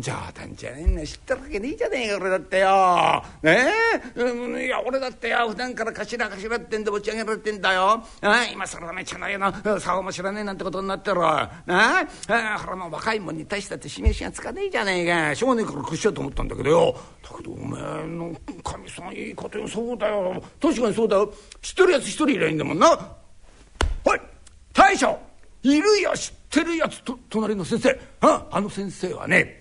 [0.01, 3.23] 冗談じゃねえんだ知ってるわけねえじゃねえか俺だってよ。
[3.43, 3.59] ね
[4.15, 8.03] え、うん、いや俺だってよ普段から頭頭ってんで持ち上げられてんだよ。
[8.21, 11.25] あ今更めちゃないの竿も知らねえなんてことになってる。
[11.25, 15.35] ああほらもう若いもんに対したって示しがつかねえじゃねえか。
[15.35, 16.95] しょうがねえから屈しようと思ったんだけどよ。
[17.21, 18.33] だけどおめえの
[18.63, 23.15] かみさんいいことよそうだよ確かにそうだよ知ってるやつ一人いりゃいいんだもんな。
[24.03, 24.19] おい
[24.73, 25.19] 大将
[25.63, 29.60] いるよ知ってるやつと隣の先生ああの先生はね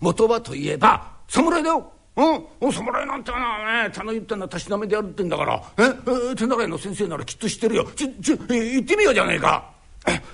[0.00, 1.92] 元はといえば侍だよ。
[2.14, 2.72] うん。
[2.72, 5.62] 侍なんてのはね茶の湯ってのはたしなめでやるってんだから。
[5.78, 5.84] え
[6.32, 7.84] え手習いの先生ならきっと知ってるよ。
[7.96, 9.70] ちち行ってみようじゃねえか。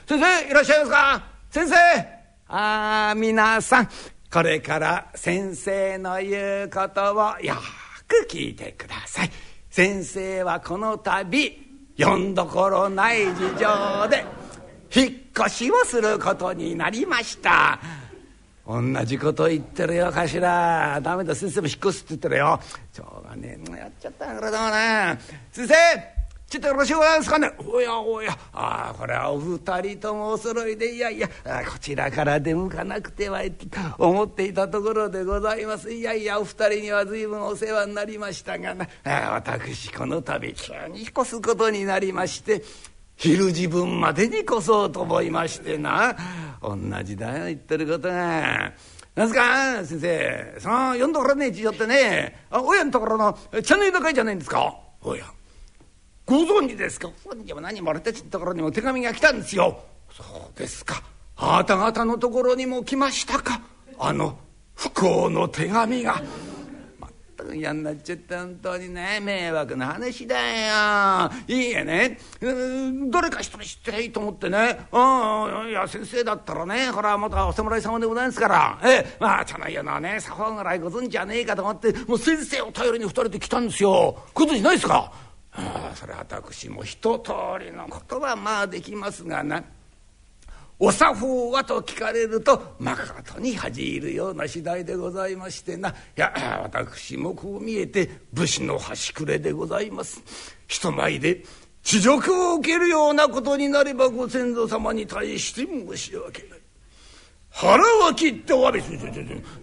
[0.06, 1.22] 先生いらっしゃいますか？
[1.50, 1.74] 先生。
[2.48, 3.88] ああ皆さん。
[4.32, 7.54] これから先生の言うことをよ
[8.06, 9.30] く聞いてください。
[9.70, 14.24] 先生はこの度よんどころない事情で
[14.94, 17.78] 引っ越しをすることになりました。
[18.68, 22.60] 同じこと言ってるよ頭ダメだ先生も引っ越すって言ってるよ。
[22.92, 23.72] しょうがねえ。
[23.78, 24.70] やっちゃったからだも
[25.16, 25.18] ね。
[25.50, 25.74] 先生
[26.50, 27.50] ちょっとよろしゅうございますかね。
[27.66, 28.30] おやおや。
[28.52, 31.28] ああこれはお二人ともお揃いでいやいや。
[31.28, 33.42] こちらから出向かなくては
[33.98, 35.90] 思っていたところでございます。
[35.90, 38.86] いやいやお二人には随分お世話になりましたがな。
[39.32, 42.62] 私この度急に引っ越すことになりまして
[43.18, 46.16] 昼時分までに越そうと思いましてな。
[46.62, 48.72] 同じだよ言ってることが。
[49.14, 54.72] なんすか先生その読んどころねえ事情ってねあ親のところの茶の湯の会じゃないんですか？
[55.02, 55.24] おや。
[56.24, 57.10] ご存知ですか？
[57.24, 59.82] ご存知も何も俺たちのところにも手紙が来たんですよ。
[60.12, 60.22] そ
[60.54, 61.02] うですか。
[61.36, 63.60] あなた方のところにも来ましたか？
[63.98, 64.38] あの
[64.76, 66.22] 不幸の手紙が。
[67.54, 68.38] 嫌になっちゃった。
[68.38, 71.30] 本当にね迷惑な話だよ。
[71.46, 72.18] いいえね。
[73.10, 74.86] どれか一人知ってりゃいいと思ってね。
[74.92, 78.80] うんいや先生だったらねこれはまたお侍様でございますから。
[78.84, 84.16] ええまあ茶の湯のね作法ぐらいご存知じゃねえかと思ってもう先生を頼りに二人で来たんですよ。
[84.34, 85.12] ご存知ないですか？
[85.52, 89.62] あそれ私も一通りのことはまあできますがな。
[90.80, 95.88] お作法はと聞かれるとまことに恥じ入るような次第でございましてな。
[95.88, 100.22] いや私もこう見えて武士の端くれでございます。
[100.68, 101.42] 人前で
[101.82, 106.57] 恥辱を受けるようなことになればご先祖様に対して申し訳ない。
[107.50, 108.98] 腹は切ってお詫びする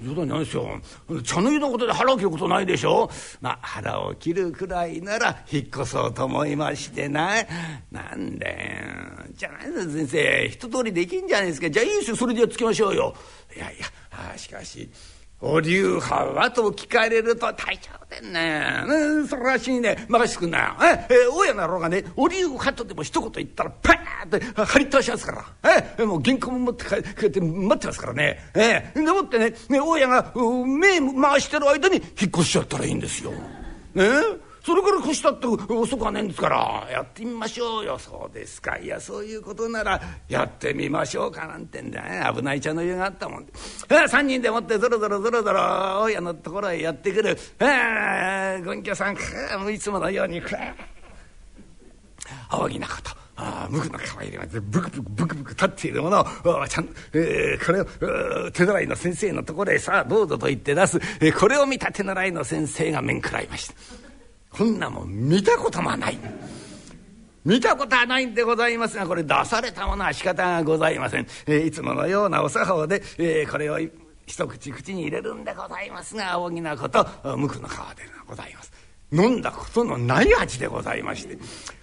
[0.03, 0.81] 冗談ないですよ。
[1.23, 3.09] 茶の湯のことで腹を切ることないでしょ。
[3.39, 7.35] まあ腹を切るくらいなら引っ越そうと思いましてな。
[7.91, 8.57] なんだよ
[9.33, 10.47] じゃないです先生。
[10.49, 11.69] 一通りできんじゃないですか。
[11.69, 12.15] じゃあいいですよ。
[12.15, 13.15] それでやっつけましょうよ。
[13.55, 13.85] いやいや
[14.33, 14.89] あしかし。
[15.41, 20.59] お流派はと聞かれると大丈夫でんね、うん、そらしいね任してくんな。
[20.59, 25.45] よええ大家なろうがねお流派とでも一言言ったらパーって張り倒しますから。
[25.97, 28.39] えもう原稿も持って帰って待ってますからね。
[28.55, 33.31] えでもってねね大家が目回してる間に引っ越しちゃったらいいんですよ。
[33.93, 34.05] ね
[34.65, 36.87] それから越したって遅くはねえんですから。
[36.91, 37.99] やってみましょうよ。
[37.99, 38.79] そうですか。
[38.79, 42.01] いやそういうことならやってみましょうかなんてんだ。
[42.01, 43.53] ね危ない茶の湯があったもんで。
[43.87, 45.59] 3人でもってぞろぞろぞろぞろ
[46.01, 47.37] 大家のところへやってくる。
[48.65, 49.15] ご隠居さん
[49.71, 50.41] いつものように。
[52.49, 64.04] 仰ぎなことああ無垢の顔入れまでブクブクブクブク立っているものをちゃん、えー、これを手習いの先生のところへさあどうぞと言って出す、えー、これを見た手習いの先生が面食らいました。
[64.55, 66.17] こんなもん見たこともない。
[67.43, 73.77] 見たことはないんでございますがこれ出されたものは仕方がございません、えー、いつものようなお作法で、えー、これを
[74.25, 77.05] 一口口に入れるんでございますが仰ぎなこと
[77.37, 78.74] 無垢の皮でございます。
[79.15, 81.37] 飲んだことのない味でございまして。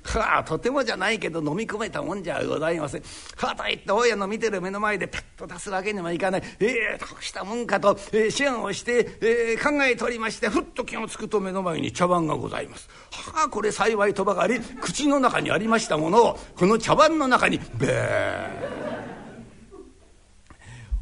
[0.05, 3.03] はあとてもじゃないけど飲み込めたもんじゃございません。
[3.37, 6.43] かといって大家の見てる目の前でパッと出すわけにもいかない。
[6.61, 12.89] ええー、どうしたもんかと、えー、思案をして、えー、考えておりましてふっと気が付くと目の前に茶碗がございます。
[13.11, 18.83] はあこれ幸いとばかり口の中にありましたものをこの茶碗の中にべー。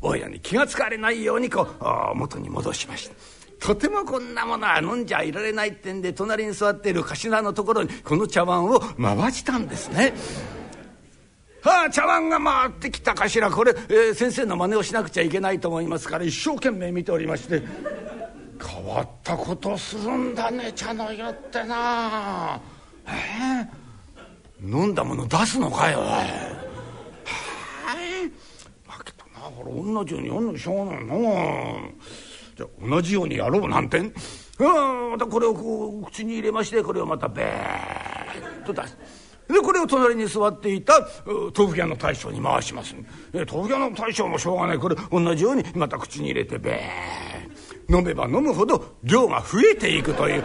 [0.03, 3.40] 大家に気が付かれないようにこう元に戻しました。
[3.61, 10.15] とてもこんなものは飲んじゃいられないってんで隣に座っている頭のところにこの茶碗を回したんですね。
[11.63, 17.63] はあ茶碗が回ってきた頭これ、えー、先生の真似をしなくちゃいけないと思いますから一生懸命見ておりまして
[18.59, 22.59] 変わったことするんだね茶の湯ってな
[23.07, 26.07] えー、飲んだもの出すのかよおい。
[26.07, 26.21] は
[27.89, 31.11] あ、だけどなこれ同じようにやんのしょうがないな。
[32.61, 33.99] じゃ同じようにやろうなんて？
[33.99, 34.13] ん
[35.11, 38.97] またこれをこう口に入れましてこれをまたベーッと出す。
[39.49, 41.09] でこれを隣に座っていた
[41.57, 42.95] 豆腐屋の大将に回します、
[43.33, 50.45] 豆腐屋の大将もしょうがないこれ同じようにまた口に入れてベー飲めば飲むほど量が増えていくという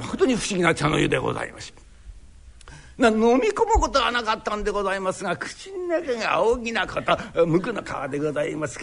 [0.00, 1.72] まことに不思議な茶の湯でございます。
[2.98, 8.78] 飲み込むことはなかったんでございますが口の中が大きなこと無垢の皮でございます。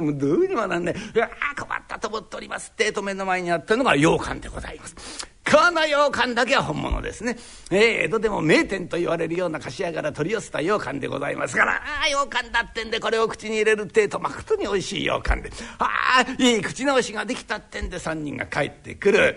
[0.00, 5.34] もうどうにもなんねいや困ったと思っておりますってと目の前にあったのが羊羹でございます。
[5.50, 7.36] この羊羹だけは本物ですね、
[7.70, 15.50] えー、江戸でも名店と言われるような菓子屋から取り寄せた羊羹でございますからああ羊羹だってんでこれを口に入れるってえとまことにおいしい羊羹で。
[15.78, 19.36] ああいい口直しができたってんで3人が帰ってくる。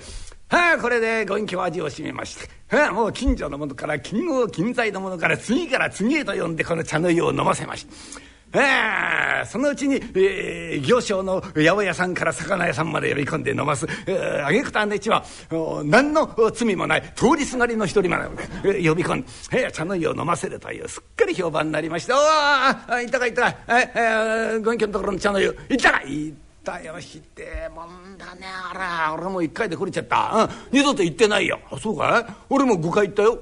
[0.50, 2.50] はあこれでご隠居味を占めまして。
[2.76, 8.28] はあもう近所の者から金王金在の者から次から次へと呼んでこの茶の湯を飲ませました。
[8.54, 15.26] あそのうちに、えー、行商の八百屋さんから魚屋さんまで呼び込んで飲ます、えー、挙句と姉ちは
[15.84, 18.24] 何の罪もない通りすがりの一人まで、
[18.64, 28.46] えー、呼び込んで、えー、茶の湯を飲ませるというすっかり評判になりまして「おお行ったか行ったか、えー、ご隠居のところの茶の湯行ったか行ったったよひでもんだね。
[28.72, 31.60] あら俺も1回で来れちゃった、うん、二度と行ってないよ。
[31.72, 32.34] あそうかい？
[32.50, 33.40] 俺も5回行ったよ。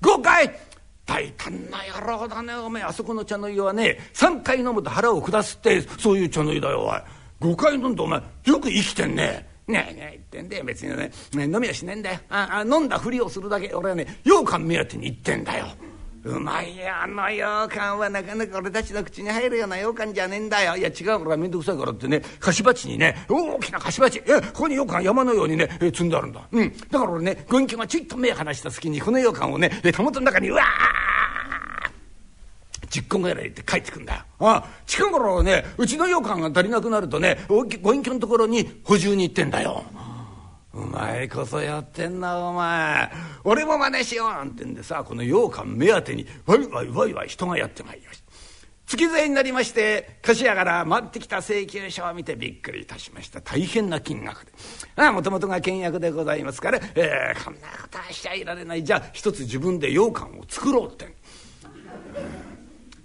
[0.00, 0.58] 5回
[1.04, 2.54] 大胆な野郎だね。
[2.54, 7.52] おめえあそこの茶の湯はね3回飲むと腹を下すってそういう茶の湯だよおい。
[7.52, 8.22] 5回飲んでお前。
[8.44, 9.46] よく生きてんね。
[9.68, 10.64] ねえねえ言ってんだよ。
[10.64, 11.10] 別にね。
[11.34, 12.20] 飲みはしねえんだよ。
[12.30, 13.74] ああ飲んだふりをするだけ。
[13.74, 15.66] 俺はね羊羹目当てに行ってんだよ。
[16.26, 30.64] うまいよあの羊羹はなかなか俺たちの口に入るような羊羹じゃねえんだよいや違うから面倒くさいからってね菓子鉢にね大きな菓子鉢えここに羊羹山のようにね積んであるんだうんだから俺ね軍旗がちょいと目離した隙にこの羊羹をねたもとの中にうわ
[32.88, 34.20] 10個ぐらいって帰ってくんだよ。
[34.38, 37.64] ああ近頃ねうちの羊羹が足りなくなるとねご
[37.94, 39.84] 隠居のところに補充に行ってんだよ。
[40.96, 43.10] うまいこそやってんなお前。
[43.44, 48.26] 俺も真似しようなんてんでさこの羊羹目当てにワイワイワイワイ人がやってまいりました。
[48.86, 53.40] 月末になりまして菓子屋から回ってきた請求書を見てびっくりいたしました。
[53.42, 54.52] 大変な金額で。
[55.10, 58.84] もともとが倹約でございますから、えー、こんなことはしちゃいられない。
[58.84, 61.14] じゃあ一つ自分で羊羹を作ろうって。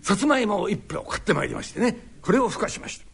[0.02, 1.98] さつまいもを一票買ってまいりましてね。
[2.22, 3.11] これをふかしました。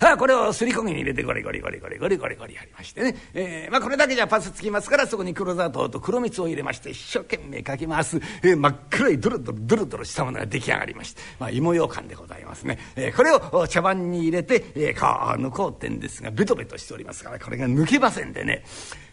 [0.00, 18.64] あこれをすりこぎに入れてゴリゴリゴリゴリゴリゴリゴリやりましてね、えーまあ、これだけじゃパスつきますからそこに黒砂糖と黒蜜を入れまして一生懸命かき回す、えー、真っ黒いドロドロドロドロしたものが出来上がりまして、まあ、芋ようかんでございますね、えー、これを茶碗に入れて、えー、こう抜こうってんですがベトベトしておりますからこれが抜けませんでね、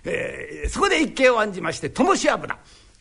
[0.05, 2.57] えー、そこで一計を案じまして灯し油。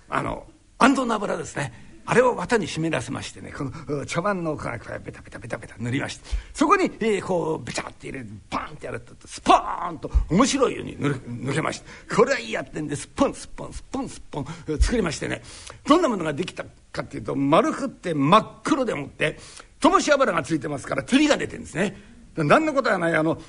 [0.09, 0.47] あの
[0.79, 1.86] 安藤の油ですね。
[2.07, 14.47] あれを綿に湿らせましてねこの茶碗の奥がベタベタベタベタ塗りましてそこに、えー、こうベチャって入れてパンってやるとスポーンと面白いように抜けましてこれはいいやってんですっぽんすっぽんすっぽんすっぽん
[14.81, 15.43] 作りましてね
[15.87, 19.39] どんなものができたかっていうと丸くって真っ黒でもって
[19.81, 21.97] 灯し油がついてますから照りが出てるんですね。
[22.37, 23.41] 何のことはないあの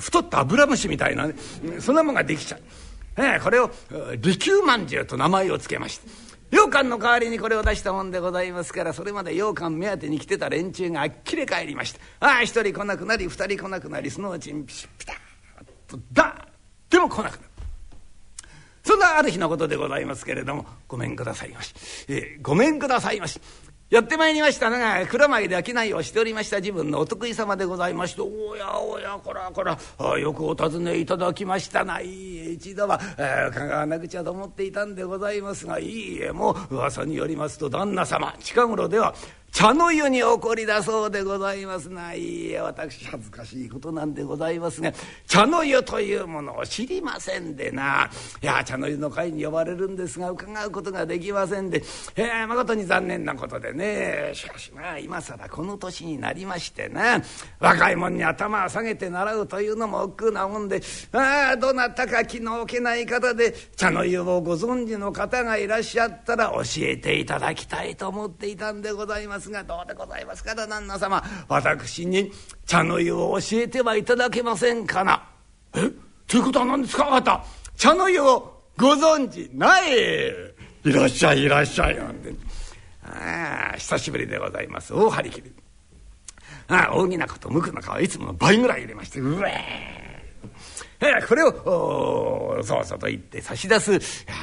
[0.00, 1.34] 太った油虫みたいな、ね、
[1.78, 2.60] そんなものができちゃう。
[3.16, 3.70] えー、これを
[4.20, 6.31] 利休まんじゅうと名前を付けまして。
[6.52, 12.00] 羊羹の代わりにこれを出したもんでございますからそれまで羊羹目当てに来てた連中があっきれ帰りました。
[12.20, 15.16] ああ一人来なくなり二人来なくなりそのうちにピシッピタッ
[15.88, 17.42] とダーでも来なくなる。
[18.84, 21.72] そんなある日のことでございますけれどもごめんくださいまし、
[22.08, 23.40] えー、ごめんくださいまし。
[23.92, 29.78] やってまいりましたのが蔵前で商いをしておりました自分のお得意様でございましておやおやこらこら
[30.18, 32.00] よくお尋ねいただきましたな。
[32.00, 39.14] い一度は、えー、伺わなくちゃと思っていたんでございますがいいえもう噂によりますと旦那様近頃では
[39.52, 41.90] 茶の湯に起こりだそうでございます。
[41.90, 44.90] ないいえ私恥ずかしいことなんでございますが
[45.26, 48.10] 茶の湯というものを知りませんでな。
[48.42, 51.82] いや茶の湯の会に呼ばれるんですが伺うことができませんで、
[52.16, 54.30] えー、誠に残念なことでね。
[54.32, 57.22] しかしまあ今更この年になりましてな。
[57.60, 60.80] 若い者に頭を下げて習うというのも億劫なもんで。
[61.12, 69.41] ああどなたか気の置けない方で茶の湯をご存知の方がいらっしゃったら教えていただきたいと思っていたんでございます。
[69.42, 70.54] ますがどうでございますか？
[70.54, 71.22] な旦那様？
[71.48, 72.30] 私に
[72.64, 75.28] 茶の湯を教えてはいただけませんかな？
[75.74, 75.90] え？
[76.28, 77.08] ということは何ですか？
[77.08, 77.44] あなた
[77.76, 79.92] 茶の湯をご存知ない？
[80.84, 81.96] いらっしゃいいらっしゃい。
[81.96, 82.32] なんて
[83.04, 84.94] ああ久しぶりでございます。
[84.94, 85.52] 大張り切り。
[86.68, 89.50] ああ大きなこと無垢な顔いつもの倍ぐらい入れましてうえ
[89.98, 90.01] え
[91.28, 93.98] これをそうそうと言って差し出す。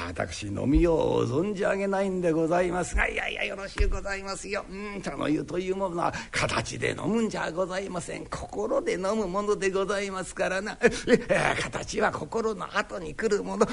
[0.08, 2.96] 私飲みよう存じ上げないんでございます。
[2.96, 4.66] がいやいやよろしゅうございますよ。
[4.70, 8.26] うん茶の湯というものは形で飲むんじゃございません。
[8.26, 10.78] 心で飲むものでございますからな。
[11.62, 13.66] 形は心の後に来るもの。
[13.66, 13.72] ど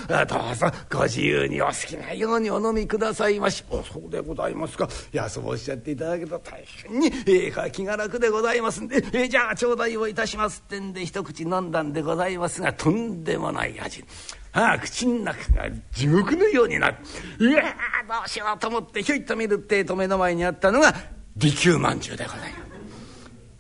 [0.53, 3.64] うぞご自由にお好きなようにお飲みくださいまし。
[3.68, 4.89] おそうでございますか。
[5.12, 14.05] いやそうおっしゃっていただけると大変に、えー、気が楽でございますんで、えー、じゃあ頂戴をいたしますってんで一口飲んだんでございますがとんでもない味。
[14.53, 16.97] ああ口の中が地獄のようになる。
[17.39, 17.62] いや
[18.09, 20.95] どうしようと思ってひょいと見るってえと目の前にあったのが
[21.37, 22.57] 利休まんじゅうでございます。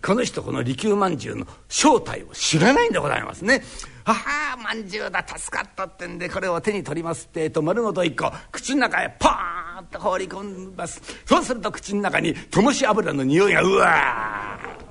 [0.02, 3.62] この人この利休まんじゅうの正体を知らないんでございますね。
[4.04, 11.02] ああまんじゅうだ助かったってんでこれを手に取りますってえと丸ごと一個口の中へパーンと放り込みます。
[11.26, 14.85] そうすると口の中に灯し油の匂いがうわー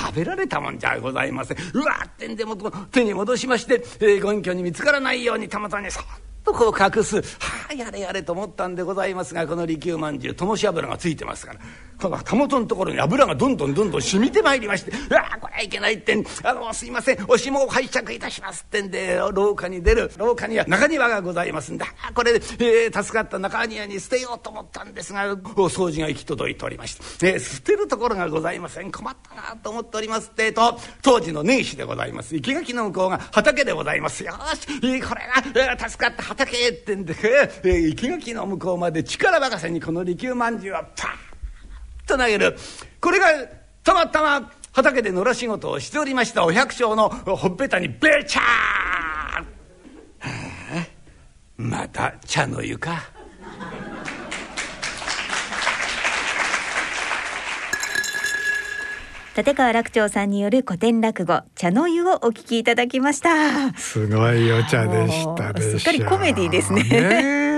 [0.00, 1.58] 食べられたもんじゃございません。
[1.74, 2.56] うわってんでも
[2.90, 6.04] 手に戻しまして、えー、ご隠居に見つからないようにたまたまにそっ
[6.42, 7.16] とこう隠す。
[7.16, 7.22] は
[7.70, 11.60] あやれやれと思ったんでございますがこの利休まんじゅうともし油がついてますから。
[12.00, 21.84] たもとのところに油がどんどんどんどん染みてまいりまして「うわこれはいけない」ってん「あのすいませんおしもを拝借いたします」ってんで廊下に出る廊下には中庭がございますんで
[22.14, 28.90] 「これ、えー、助かった中庭に捨てようと思ったんですがお掃除が行き届いておりまして、えー、捨てるところがございません。
[28.90, 32.34] 困ったなと思っておりますってと当時の根岸でございます。
[32.34, 34.24] 生垣の向こうが畑でございます。
[34.24, 37.14] よし、え、これが、えー、助かった畑ってんで、
[37.62, 41.19] えー、生垣の向こうまで力任せにこの利休まんじゅうはパー
[42.10, 42.56] と投げる。
[43.00, 43.26] これが
[43.82, 46.44] たまたま畑で野良仕事をしておりました。
[46.44, 49.44] お百姓のほっぺたにベチャー、は
[50.20, 50.86] あ、
[51.56, 53.02] また茶の湯か。
[59.36, 63.72] 立川楽長さんによる古典落語茶の湯をお聞きいただきました。
[63.78, 66.82] すごいお茶でしたすっかりコメディですね。
[66.82, 67.49] ね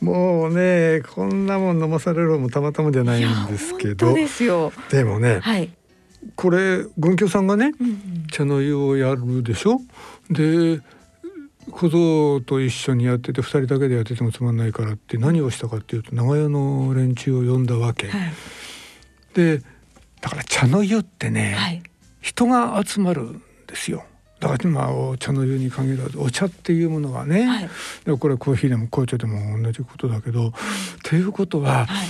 [0.00, 4.14] もうねこんなもん飲まされるのもたまたまじゃないんですけど。
[4.90, 5.70] でもね、はい、
[6.36, 9.80] これ軍教さんがね、うんうん、茶の湯をやるでしょ？
[10.30, 10.80] で
[11.70, 18.08] 小僧と一緒にやってて2人だけでやっててもつまんないからって何をしたかっていうと長屋の連中を呼んだわけ。
[18.08, 18.32] はい。
[19.34, 19.64] でで
[20.20, 21.82] だから茶の湯ってね、はい、
[22.20, 24.04] 人が集まるんですよ。
[24.40, 30.52] だからまあお茶の湯に限らずお茶っていうものがね、はい、これコーヒーでも紅茶でも同じことだけど、うん、っ
[31.04, 32.08] ていうことは、はい、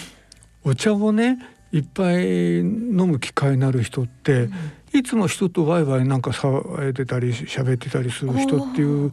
[0.64, 1.38] お茶をね
[1.72, 4.50] いっぱい飲む機会になる人って、う
[4.96, 9.10] ん、いつも人とワイワイなんか騒いでたり喋ってたりする人っていう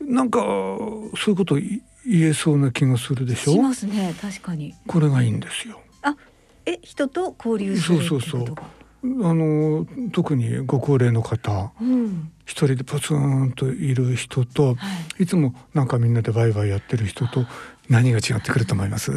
[0.00, 3.52] なんかそういうこと言えそうな気がするでしょ？
[3.52, 4.74] しますね確かに。
[4.86, 5.80] これがいいんですよ。
[6.02, 6.16] あ、
[6.64, 8.54] え人と交流そうそうそう。
[9.02, 14.76] あの特にご高齢の方、うん、一人でポツンといる人と、は
[15.18, 17.46] い、いつもなんかみんなでワイワイやってる人と
[17.88, 19.10] 何が違ってくると思います？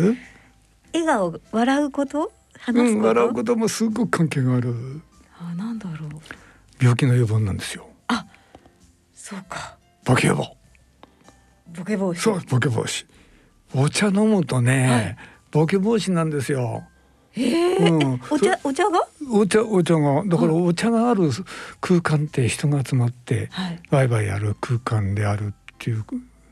[0.93, 2.31] 笑顔笑うこと？
[2.59, 5.01] 話すこと、うん、笑うこともすごく関係がある。
[5.37, 6.09] あなんだろう。
[6.79, 7.87] 病気の予防なんですよ。
[8.07, 8.25] あ
[9.13, 9.77] そうか。
[10.05, 10.55] ボケ予防。
[11.75, 12.17] ボケ防止。
[12.17, 13.05] そうボケ防止。
[13.75, 15.17] お茶飲むとね、はい、
[15.51, 16.83] ボケ防止なんですよ
[17.35, 18.99] えうん、お茶お茶が？
[19.31, 20.23] お茶お茶が。
[20.25, 21.29] だからお茶がある
[21.81, 26.05] 空間って人が集まって、はい、ワイワイやる空間であるっていう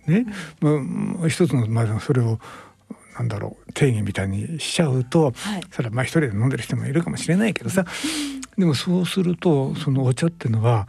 [0.08, 0.26] ね、
[0.62, 2.40] うん、まあ、一つのまあそれを
[3.16, 7.86] なんだろう定義みたいにしちゃうと、はい、それはまあ一人で飲んでる人もいるかもしれないけどさ、
[8.58, 10.88] でもそうするとそのお茶っていうのは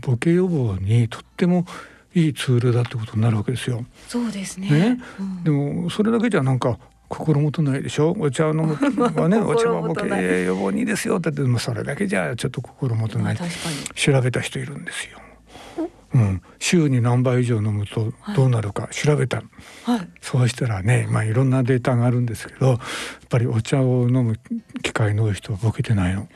[0.00, 1.66] ボケ予防にとっても
[2.14, 3.84] いいツールだってことになるわけですよ。
[4.08, 4.70] そうですね。
[4.70, 5.00] ね。
[5.18, 6.78] うん、でもそれだけじゃなんか
[7.08, 8.14] 心もとないでしょ？
[8.18, 10.82] お茶を飲むはね お茶はボケ予防にい。
[10.82, 13.36] いですよって言ってそれだけじゃちょっと心もとない。
[13.94, 15.18] 調べた人いるんですよ。
[16.14, 19.42] うん、週に何杯以上飲むとどうなるか調べた、
[19.82, 22.78] はい、そうしたらね、まあ、いろんなデータがあるんですけどやっ
[23.28, 24.38] ぱりお茶を飲む
[24.84, 26.28] 機会の多い人はボケてないの。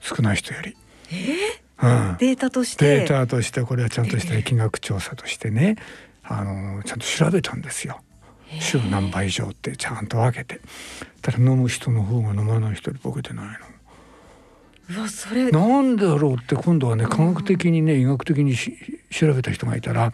[0.00, 0.74] 少ない人より。
[1.12, 3.00] えー、うん、データとして？
[3.00, 5.76] データとしてこれはちゃんとした疫学調査としてね、
[6.24, 8.00] えー、あのちゃんと調べたんですよ。
[8.60, 10.60] 週何杯以上ってちゃんと分けて。
[11.22, 13.52] ただ飲む人の方が飲まない人よりボケてないの。
[14.98, 15.50] うわそれ。
[15.50, 18.54] なんだろうって今度はね科学的にね医学的に
[19.10, 20.12] 調べた人がいたら、はい、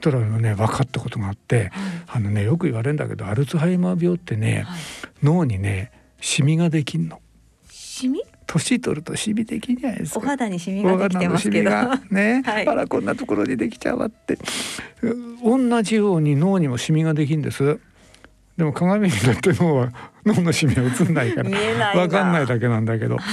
[0.00, 1.70] たらね分かったことがあって、はい、
[2.08, 4.80] あのねよく言われるんだけどアルツハイマー病ってね、はい、
[5.22, 7.20] 脳にねシミができんの。
[8.54, 10.20] 年取るとシミできないですか。
[10.20, 11.70] お肌にシミができてますけど。
[12.10, 14.38] ね、 はい、あらこんなところにできちゃうわって。
[15.42, 17.80] 同じように脳にもシミができんです。
[18.56, 19.92] でも鏡になって脳は
[20.24, 23.24] 脳のシミは映んないから分かんないだけなんだけど、はい、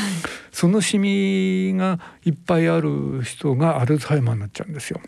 [0.52, 5.00] そのシミがいっぱいある人がアルツハイマーになっちゃうんですよ。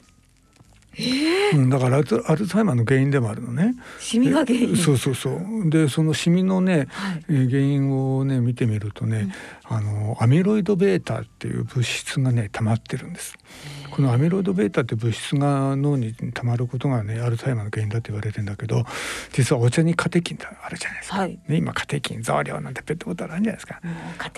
[0.95, 3.75] えー、うん、だからアルツハイマーの原因でもあるのね。
[3.99, 4.75] シミが原因。
[4.77, 5.69] そうそうそう。
[5.69, 9.29] でそのシミのね、はい、原因をね見てみるとね、
[9.69, 13.37] うん、あのアミロイド β っていう物質がね溜まってるんです。
[13.93, 18.85] このアミロイド β って物質が脳に溜まることがねアルツハイマーの原因だって言われてんだけど
[19.33, 23.79] 実はお茶にカテキンってあるじゃないですか、はい、ね、今カテキン増量なんてペットボトルあるんじゃないですか。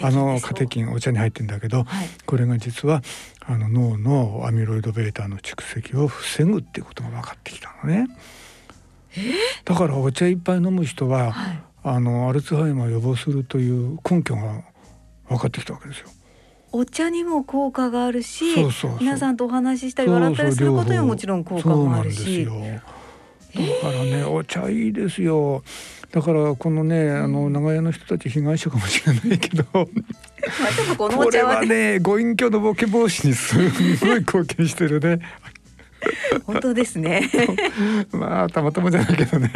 [0.02, 3.02] あのカテキンお茶に入ってんだけど、はい、これが実は
[3.48, 8.10] あの脳のアミロイド β の蓄積を防ぐっていうことが分かってきたのね。
[9.64, 14.64] だからお茶いっぱい飲む人は、はい、あのアルツハイマー予防するという根拠が
[15.30, 16.10] 分かってきたわけですよ。
[16.78, 18.44] お茶にも効果があるし
[19.00, 22.46] 皆さんとお話ししたり笑ったりすることにももちろん効果もあるし。
[22.46, 25.64] だからねお茶いいですよ。
[26.12, 29.64] だからこのねあの長屋の人たち被害者かもしれないけど。
[30.98, 33.56] これはねご隠居のボケ防止にす
[34.06, 35.20] ごい貢献してるね。
[36.44, 37.30] 本当ですね。
[38.12, 39.50] まあたまたまじゃないけどね。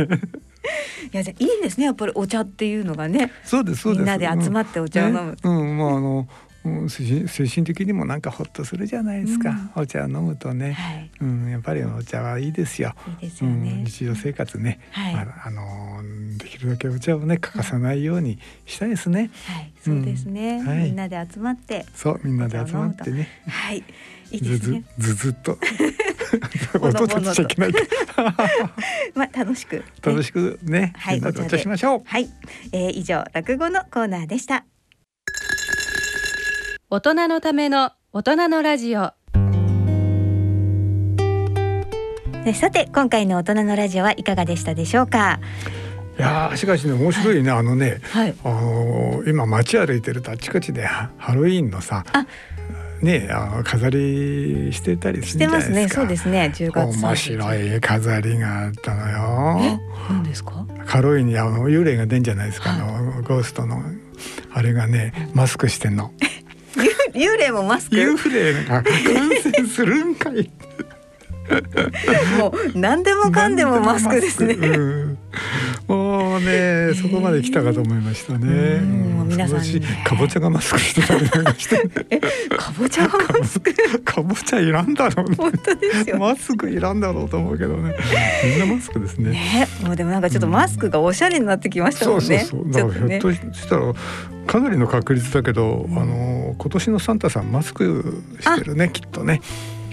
[1.11, 3.33] いやじゃいいですねやっぱりお茶っていうのがね。
[3.43, 3.99] そうですそうです。
[3.99, 6.25] みんなで集まってお茶を飲む、ううん、まああの
[6.89, 12.93] 精神的にもなんかほっとするじゃないですか、うん、お茶飲むとね、はい、うん、やっぱりお茶はいいですよ。
[13.21, 19.31] いいですよね、うん、日常生活ね、はい、まあ、あのできるだけお茶をね欠かさないようにしたいですね。
[19.45, 23.29] はい、そうですね、はい、みんなで集まって、そうみんなで集まってね。
[23.47, 23.83] はい、
[24.31, 24.83] いいですね。
[24.97, 25.57] ずずっと。
[26.81, 27.71] 音立ちちゃいけない。
[29.15, 32.01] まあ楽しく、楽しくね、はい、お茶しましょう。
[32.05, 32.29] はい、
[32.71, 34.65] えー、以上落語のコーナーでした。
[36.91, 39.13] 大人のための大人のラジオ
[42.55, 45.39] さて今回の大人のラジオはいかがでしたでしょうか？
[46.17, 52.03] いやしかしね面白いね、はい、あのね、はい、あの今街歩いてるとあちこちでハロウィーンのさ
[53.03, 55.75] ねあの飾りしてたりするじゃないですか。
[55.75, 56.51] ね、そうですね。
[56.55, 59.79] 10月面白い飾りがあったのよ。
[60.09, 60.65] 何ですか？
[60.87, 62.71] ハロウィーンにあの幽霊が出んじゃないですか。
[62.71, 63.79] あのゴーストの
[64.51, 66.11] あれがねマスクしてんの。
[67.13, 67.95] 幽霊もマスク？
[67.95, 68.93] 幽霊が感
[69.43, 70.49] 染するんかい
[72.37, 75.17] もう何でもかんでもマスクですね、うん、
[75.87, 78.79] もうもねそこまで来たかと思いましたね。
[78.79, 81.77] もう皆さん、ね、かぼちゃがマスクしてたりなんかして。
[82.49, 83.73] かぼちゃがマスク。
[84.03, 86.17] かぼちゃいらんだろう、本当ですよ。
[86.17, 87.95] マスクいらんだろうと思うけどね。
[88.45, 89.31] みんなマスクですね。
[89.31, 92.39] ねもうでもなんかちょっとマスクがおしゃれになってきましたもんね。
[92.39, 92.89] そうそうそう。
[92.91, 93.93] だからひょっとしたら。
[94.49, 99.41] かなりの確率だけど、あの今年のサンタさんマスクしてるねきっとね。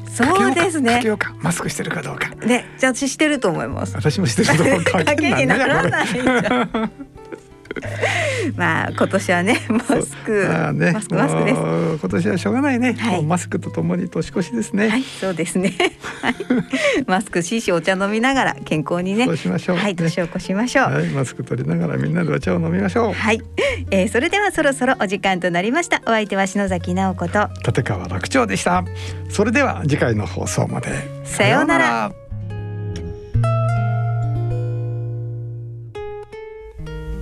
[0.06, 1.02] そうですね。
[1.42, 2.30] マスクしてるかどうか。
[2.36, 3.94] ね、じゃあ私してると思います。
[3.94, 4.80] 私もしてると思う。
[5.04, 6.90] かけにならないじゃん。
[8.56, 11.60] まあ今年はねマスク、まあね、マスクマスクです。
[12.00, 12.94] 今年はしょうがないね。
[12.94, 14.88] はい、マスクとともに年越しですね。
[14.88, 15.74] はい、そうですね。
[16.22, 16.34] はい、
[17.06, 19.26] マスクししお茶飲みながら健康にね。
[19.26, 19.76] そうしましょう。
[19.76, 20.92] はい、年を越しましょう。
[20.92, 23.12] はい、マスク取りながらみんなでお茶を飲みましょう。
[23.12, 23.40] はい、
[23.90, 26.00] えー、それではそろそろお時間となりました。
[26.06, 28.84] お相手は篠崎直子と立川楽長でした。
[29.28, 30.90] それでは次回の放送まで。
[31.24, 32.25] さようなら。